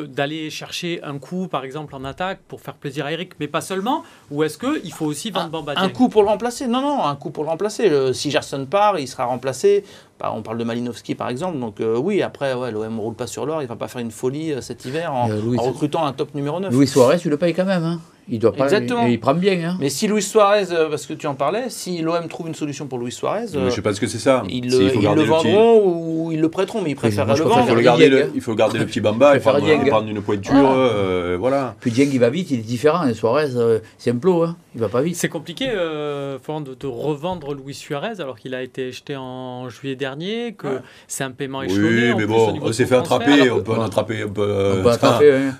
d'aller 0.07 0.51
chercher 0.51 1.01
un 1.03 1.18
coup, 1.18 1.48
par 1.48 1.64
exemple, 1.64 1.94
en 1.94 2.05
attaque 2.05 2.40
pour 2.48 2.61
faire 2.61 2.74
plaisir 2.74 3.07
à 3.07 3.12
Eric, 3.12 3.33
mais 3.40 3.48
pas 3.48 3.61
seulement 3.61 4.03
Ou 4.31 4.44
est-ce 4.44 4.59
qu'il 4.59 4.92
faut 4.92 5.07
aussi 5.07 5.31
vendre 5.31 5.51
Bamba 5.51 5.74
Un 5.77 5.88
coup 5.88 6.09
pour 6.09 6.22
le 6.22 6.29
remplacer? 6.29 6.66
Non, 6.66 6.81
non, 6.81 7.05
un 7.05 7.16
coup 7.16 7.31
pour 7.31 7.44
le 7.44 7.51
remplacer. 7.51 8.12
si 8.14 8.31
Gerson 8.31 8.66
part, 8.66 8.98
il 8.98 9.07
sera 9.07 9.24
remplacé. 9.24 9.85
Bah, 10.18 10.33
on 10.35 10.42
parle 10.42 10.59
de 10.59 10.64
Malinowski, 10.64 11.14
par 11.14 11.28
exemple. 11.28 11.59
Donc 11.59 11.81
euh, 11.81 11.96
oui, 11.96 12.22
après, 12.22 12.54
ouais, 12.54 12.72
l'OM 12.72 12.94
ne 12.94 13.00
roule 13.00 13.14
pas 13.14 13.26
sur 13.26 13.46
l'or. 13.46 13.61
Il 13.61 13.64
ne 13.64 13.68
va 13.68 13.76
pas 13.76 13.88
faire 13.88 14.00
une 14.00 14.11
folie 14.11 14.52
euh, 14.52 14.61
cet 14.61 14.85
hiver 14.85 15.14
en, 15.14 15.26
recrutant 15.26 16.04
un 16.04 16.12
top 16.12 16.35
numéro 16.35 16.59
9. 16.59 16.72
Louis 16.72 16.88
Suarez, 16.88 17.18
tu 17.18 17.31
le 17.31 17.37
payes 17.37 17.54
quand 17.54 17.64
même. 17.64 17.85
Hein 17.85 18.00
il 18.31 18.38
doit 18.38 18.52
pas. 18.52 18.64
Exactement. 18.64 19.07
Il, 19.07 19.18
prend 19.18 19.35
bien. 19.35 19.70
Hein. 19.70 19.76
Mais 19.81 19.88
si 19.88 20.07
Luis 20.07 20.22
Suarez, 20.22 20.66
euh, 20.70 20.88
parce 20.88 21.07
que 21.07 21.14
tu 21.14 21.26
en 21.26 21.35
parlais, 21.35 21.64
si 21.68 22.00
l'OM 22.02 22.28
trouve 22.28 22.48
une 22.48 22.54
solution 22.54 22.87
pour 22.87 22.98
Luis 22.98 23.12
Suarez, 23.12 23.46
je 23.52 23.70
sais 23.70 23.83
pas 23.83 23.92
ce 23.94 24.00
que 24.00 24.07
c'est 24.07 24.18
ça. 24.18 24.42
Ils, 24.48 24.70
le, 24.70 25.24
vendront 25.24 25.83
ou 25.85 26.33
ils 26.33 26.40
le 26.40 26.48
prêteront, 26.48 26.83
mais 26.83 26.90
ils 26.90 26.96
préfèrent 26.96 27.26
le 27.26 27.35
vendre. 27.35 27.64
Il 27.68 27.74
faut, 27.74 27.81
garder 27.81 28.09
le, 28.09 28.31
il 28.35 28.40
faut 28.40 28.54
garder 28.54 28.78
le 28.78 28.87
petit 28.87 29.00
Bamba 29.00 29.37
et 29.37 29.40
prendre, 29.40 30.09
une 30.09 30.20
pointure. 30.20 30.54
Euh, 30.54 31.37
voilà. 31.38 31.74
Puis 31.81 31.90
Dieng, 31.90 32.11
il 32.12 32.20
va 32.20 32.31
vite, 32.31 32.50
il 32.50 32.61
est 32.61 32.62
différent. 32.62 33.07
Et 33.07 33.14
Suarez, 33.14 33.57
euh, 33.57 33.78
c'est 33.96 34.11
un 34.11 34.16
plot, 34.16 34.42
hein. 34.42 34.57
il 34.74 34.81
va 34.81 34.88
pas 34.88 35.02
vite. 35.02 35.16
C'est 35.16 35.28
compliqué 35.28 35.66
de, 35.66 36.37
de, 36.37 36.87
revendre 36.87 37.54
Luis 37.54 37.74
Suarez 37.74 38.20
alors 38.20 38.38
qu'il 38.38 38.54
a 38.54 38.62
été 38.62 38.92
jeté 38.92 39.16
en 39.16 39.68
juillet 39.68 39.96
dernier, 39.96 40.08
que 40.57 40.81
c'est 41.07 41.25
un 41.25 41.31
paiement 41.31 41.62
échelonné. 41.62 42.12
Oui, 42.12 42.14
mais 42.18 42.27
bon, 42.27 42.59
on 42.62 42.73
s'est 42.73 42.87
fait 42.87 42.97
attraper, 42.97 43.51
on 43.51 43.62
peut 43.62 43.73
en 43.73 43.83
attraper 43.83 44.23
un 44.23 44.29
peu. 44.29 44.75
On 44.79 44.83
peut 44.83 44.90
attraper, 44.90 45.51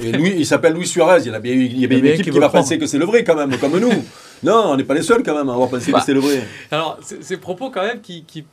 Et 0.00 0.12
lui, 0.12 0.34
il 0.36 0.46
s'appelle 0.46 0.74
Luis 0.74 0.86
Suarez, 0.86 1.22
il 1.24 1.32
y 1.32 1.34
a 1.34 1.38
bien 1.38 1.52
une 1.52 2.06
équipe 2.06 2.30
qui 2.30 2.38
va 2.38 2.48
penser 2.48 2.78
que 2.78 2.86
c'est 2.86 2.98
le 2.98 3.06
vrai 3.06 3.24
quand 3.24 3.36
même, 3.36 3.56
comme 3.58 3.78
nous. 3.78 3.92
Non, 4.42 4.66
on 4.66 4.76
n'est 4.76 4.84
pas 4.84 4.94
les 4.94 5.02
seuls 5.02 5.22
quand 5.22 5.36
même 5.36 5.48
à 5.48 5.52
avoir 5.52 5.68
pensé 5.68 5.86
que 5.86 5.96
bah. 5.96 6.02
c'est 6.04 6.14
le 6.14 6.20
vrai. 6.20 6.42
Alors, 6.70 6.98
ces 7.02 7.36
propos 7.38 7.70
quand 7.70 7.82
même 7.82 8.00
qui, 8.00 8.24
qui, 8.24 8.44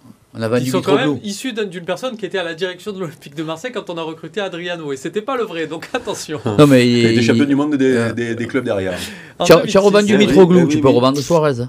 sont 0.70 0.82
quand 0.82 0.96
même 0.96 1.20
issus 1.24 1.54
d'une 1.54 1.86
personne 1.86 2.18
qui 2.18 2.26
était 2.26 2.38
à 2.38 2.44
la 2.44 2.54
direction 2.54 2.92
de 2.92 3.00
l'Olympique 3.00 3.36
de 3.36 3.44
Marseille 3.44 3.72
quand 3.72 3.90
on 3.90 3.98
a 3.98 4.02
recruté 4.02 4.42
Adriano. 4.42 4.92
Et 4.92 4.98
c'était 4.98 5.22
pas 5.22 5.38
le 5.38 5.44
vrai, 5.44 5.68
donc 5.68 5.88
attention. 5.94 6.40
Non, 6.58 6.68
mais 6.68 6.88
il, 6.88 7.00
y 7.00 7.06
a 7.06 7.10
des 7.10 7.22
champions 7.22 7.46
du 7.46 7.56
monde 7.56 7.76
des, 7.76 8.12
des, 8.14 8.36
des 8.36 8.48
clubs 8.48 8.66
derrière. 8.66 8.98
Tu 9.46 9.54
as 9.54 9.80
revendu 9.80 10.18
Mitroglou, 10.18 10.68
tu 10.68 10.80
peux 10.80 10.90
revendre 10.90 11.20
Suarez. 11.20 11.66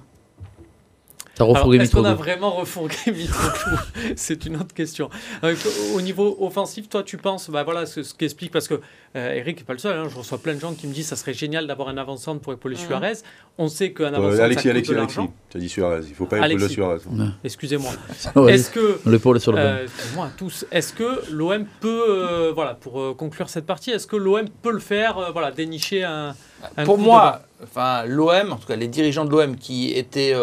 Est-ce 1.38 1.94
qu'on 1.94 2.04
a 2.04 2.14
vraiment 2.14 2.50
refourgué 2.50 2.96
Mitroglou 3.06 3.76
C'est 4.16 4.46
une 4.46 4.56
autre 4.56 4.72
question. 4.74 5.10
Euh, 5.44 5.54
au 5.94 6.00
niveau 6.00 6.36
offensif, 6.40 6.88
toi, 6.88 7.02
tu 7.02 7.18
penses, 7.18 7.50
bah 7.50 7.62
voilà, 7.62 7.84
ce, 7.84 8.02
ce 8.02 8.14
qui 8.14 8.24
explique, 8.24 8.50
parce 8.50 8.68
que 8.68 8.80
euh, 9.16 9.34
Eric 9.34 9.58
n'est 9.58 9.64
pas 9.64 9.74
le 9.74 9.78
seul, 9.78 9.98
hein, 9.98 10.08
je 10.08 10.16
reçois 10.16 10.38
plein 10.38 10.54
de 10.54 10.60
gens 10.60 10.72
qui 10.72 10.86
me 10.86 10.94
disent 10.94 11.08
ça 11.08 11.16
serait 11.16 11.34
génial 11.34 11.66
d'avoir 11.66 11.88
un 11.88 11.98
avant-centre 11.98 12.40
pour 12.40 12.54
épauler 12.54 12.76
Suarez. 12.76 13.18
On 13.58 13.68
sait 13.68 13.92
qu'un 13.92 14.14
avant-centre. 14.14 14.42
Alexis, 14.42 14.64
ça 14.64 14.70
Alexis, 14.70 14.94
Alexis, 14.94 15.20
tu 15.50 15.56
as 15.58 15.60
dit 15.60 15.68
Suarez, 15.68 16.00
il 16.04 16.10
ne 16.10 16.14
faut 16.14 16.26
pas 16.26 16.48
épauler 16.48 16.68
Suarez. 16.68 17.00
Excusez-moi. 17.44 17.92
Est-ce 18.48 18.70
que. 18.70 18.98
L'épaule 19.04 19.38
sur 19.38 19.52
le 19.52 19.58
euh, 19.58 19.86
Moi, 20.14 20.30
tous. 20.38 20.64
Est-ce 20.72 20.94
que 20.94 21.30
l'OM 21.30 21.66
peut, 21.80 22.50
voilà, 22.54 22.74
pour 22.74 23.14
conclure 23.16 23.50
cette 23.50 23.66
partie, 23.66 23.90
est-ce 23.90 24.06
que 24.06 24.16
l'OM 24.16 24.48
peut 24.62 24.72
le 24.72 24.78
faire, 24.78 25.32
voilà, 25.32 25.50
dénicher 25.50 26.02
un. 26.02 26.34
un 26.78 26.84
pour 26.84 26.96
moi, 26.96 27.42
enfin, 27.62 28.04
l'OM, 28.06 28.52
en 28.52 28.56
tout 28.56 28.66
cas 28.66 28.76
les 28.76 28.88
dirigeants 28.88 29.26
de 29.26 29.30
l'OM 29.30 29.56
qui 29.56 29.92
étaient. 29.92 30.34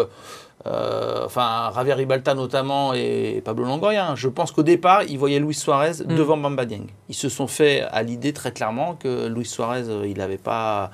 Euh, 0.66 1.26
enfin 1.26 1.70
Javier 1.74 1.92
Ribalta 1.92 2.32
notamment 2.34 2.94
et 2.94 3.42
Pablo 3.44 3.64
Longoria. 3.64 4.14
Je 4.14 4.28
pense 4.28 4.50
qu'au 4.50 4.62
départ, 4.62 5.02
ils 5.02 5.18
voyaient 5.18 5.38
Luis 5.38 5.54
Suarez 5.54 6.02
mm. 6.04 6.16
devant 6.16 6.36
Bamba 6.36 6.64
Dieng. 6.64 6.86
Ils 7.08 7.14
se 7.14 7.28
sont 7.28 7.46
fait 7.46 7.82
à 7.82 8.02
l'idée 8.02 8.32
très 8.32 8.52
clairement 8.52 8.94
que 8.94 9.26
Luis 9.28 9.44
Suarez, 9.44 9.88
euh, 9.88 10.06
il 10.06 10.16
n'avait 10.16 10.38
pas 10.38 10.90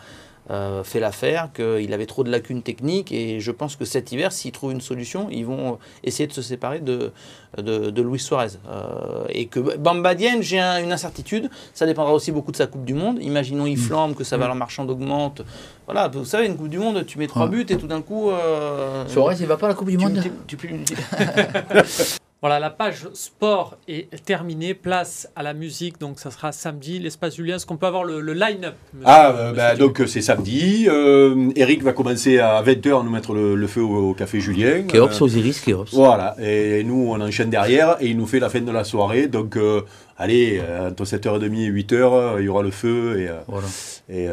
euh, 0.50 0.82
fait 0.82 0.98
l'affaire, 0.98 1.50
qu'il 1.54 1.92
avait 1.92 2.06
trop 2.06 2.24
de 2.24 2.30
lacunes 2.30 2.62
techniques. 2.62 3.12
Et 3.12 3.38
je 3.38 3.50
pense 3.52 3.76
que 3.76 3.84
cet 3.84 4.10
hiver, 4.10 4.32
s'ils 4.32 4.50
trouvent 4.50 4.72
une 4.72 4.80
solution, 4.80 5.28
ils 5.30 5.46
vont 5.46 5.78
essayer 6.02 6.26
de 6.26 6.32
se 6.32 6.42
séparer 6.42 6.80
de, 6.80 7.12
de, 7.56 8.02
Luis 8.02 8.18
Suarez. 8.18 8.58
Euh, 8.68 9.24
et 9.28 9.46
que 9.46 9.60
Bamba 9.76 10.14
Dieng, 10.14 10.40
j'ai 10.40 10.58
une 10.58 10.92
incertitude. 10.92 11.50
Ça 11.72 11.86
dépendra 11.86 12.12
aussi 12.12 12.32
beaucoup 12.32 12.50
de 12.50 12.56
sa 12.56 12.66
Coupe 12.66 12.84
du 12.84 12.94
Monde. 12.94 13.22
Imaginons, 13.22 13.66
il 13.66 13.76
mm. 13.76 13.80
flambe, 13.80 14.14
que 14.14 14.24
sa 14.24 14.36
valeur 14.36 14.56
marchande 14.56 14.90
augmente. 14.90 15.42
Voilà, 15.86 16.08
vous 16.08 16.24
savez, 16.24 16.46
une 16.46 16.56
Coupe 16.56 16.68
du 16.68 16.78
Monde, 16.78 17.06
tu 17.06 17.18
mets 17.18 17.28
trois 17.28 17.48
buts 17.48 17.66
et 17.68 17.76
tout 17.76 17.86
d'un 17.86 18.02
coup. 18.02 18.30
Euh, 18.30 19.06
Suarez, 19.06 19.36
il 19.38 19.46
va 19.46 19.56
pas 19.56 19.66
à 19.66 19.70
la 19.70 19.74
Coupe 19.76 19.90
du 19.90 19.98
Monde 19.98 20.20
tu, 20.46 20.56
Voilà, 22.42 22.58
la 22.58 22.70
page 22.70 23.06
sport 23.12 23.76
est 23.86 24.08
terminée. 24.24 24.72
Place 24.72 25.28
à 25.36 25.42
la 25.42 25.52
musique. 25.52 26.00
Donc, 26.00 26.18
ça 26.18 26.30
sera 26.30 26.52
samedi. 26.52 26.98
L'espace 26.98 27.36
Julien, 27.36 27.56
est-ce 27.56 27.66
qu'on 27.66 27.76
peut 27.76 27.86
avoir 27.86 28.02
le, 28.02 28.32
line-up 28.32 28.76
Ah, 29.04 29.30
euh, 29.30 29.52
bah, 29.52 29.76
donc 29.76 30.02
c'est 30.06 30.22
samedi. 30.22 30.86
Euh, 30.88 31.50
Eric 31.54 31.82
va 31.82 31.92
commencer 31.92 32.38
à 32.38 32.62
20h 32.62 33.00
à 33.00 33.02
nous 33.02 33.10
mettre 33.10 33.34
le, 33.34 33.66
feu 33.66 33.82
au, 33.82 34.14
café 34.14 34.40
Julien. 34.40 34.84
Kéops, 34.88 35.20
Osiris, 35.20 35.60
Kéops. 35.60 35.92
Voilà. 35.92 36.34
Et 36.40 36.82
nous, 36.82 37.10
on 37.10 37.20
enchaîne 37.20 37.50
derrière 37.50 37.98
et 38.00 38.06
il 38.06 38.16
nous 38.16 38.26
fait 38.26 38.40
la 38.40 38.48
fin 38.48 38.62
de 38.62 38.72
la 38.72 38.84
soirée. 38.84 39.28
Donc, 39.28 39.56
euh, 39.56 39.82
allez, 40.20 40.60
entre 40.60 41.04
7h30 41.04 41.44
et 41.44 41.70
8h, 41.70 42.40
il 42.40 42.44
y 42.44 42.48
aura 42.48 42.62
le 42.62 42.70
feu. 42.70 43.20
Et, 43.20 43.28
voilà. 43.48 43.68
et 44.08 44.28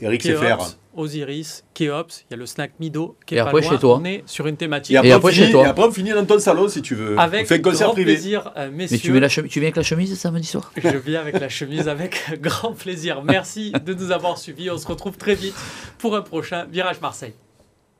Eric 0.00 0.22
sait 0.22 0.36
faire. 0.36 0.58
Osiris, 0.94 1.64
Keops, 1.74 2.24
il 2.28 2.32
y 2.32 2.34
a 2.34 2.36
le 2.36 2.46
snack 2.46 2.72
Mido 2.80 3.16
qui 3.24 3.34
est 3.34 3.38
et 3.38 3.40
après 3.40 3.62
chez 3.62 3.78
toi. 3.78 3.98
On 4.00 4.04
est 4.04 4.22
sur 4.26 4.46
une 4.46 4.56
thématique. 4.56 4.96
Et 5.02 5.12
après, 5.12 5.32
chez 5.32 5.50
toi. 5.50 5.64
Et 5.64 5.66
après 5.66 5.84
on 5.84 5.92
finit 5.92 6.10
dans 6.10 6.24
ton 6.24 6.38
salon 6.38 6.68
si 6.68 6.82
tu 6.82 6.94
veux. 6.94 7.18
Avec 7.18 7.44
on 7.44 7.46
fait 7.46 7.60
concert 7.60 7.88
grand 7.88 7.94
privé. 7.94 8.14
plaisir, 8.14 8.52
euh, 8.56 8.70
messieurs. 8.70 8.96
Mais 8.96 9.00
tu, 9.00 9.12
mets 9.12 9.20
la 9.20 9.28
tu 9.28 9.60
viens 9.60 9.62
avec 9.62 9.76
la 9.76 9.82
chemise 9.82 10.18
samedi 10.18 10.46
soir? 10.46 10.72
Je 10.76 10.96
viens 10.96 11.20
avec 11.20 11.38
la 11.38 11.48
chemise 11.48 11.88
avec 11.88 12.22
grand 12.40 12.72
plaisir. 12.72 13.22
Merci 13.22 13.72
de 13.84 13.94
nous 13.94 14.10
avoir 14.10 14.36
suivis. 14.38 14.70
On 14.70 14.78
se 14.78 14.86
retrouve 14.86 15.16
très 15.16 15.34
vite 15.34 15.54
pour 15.98 16.16
un 16.16 16.22
prochain 16.22 16.66
Virage 16.70 17.00
Marseille. 17.00 17.34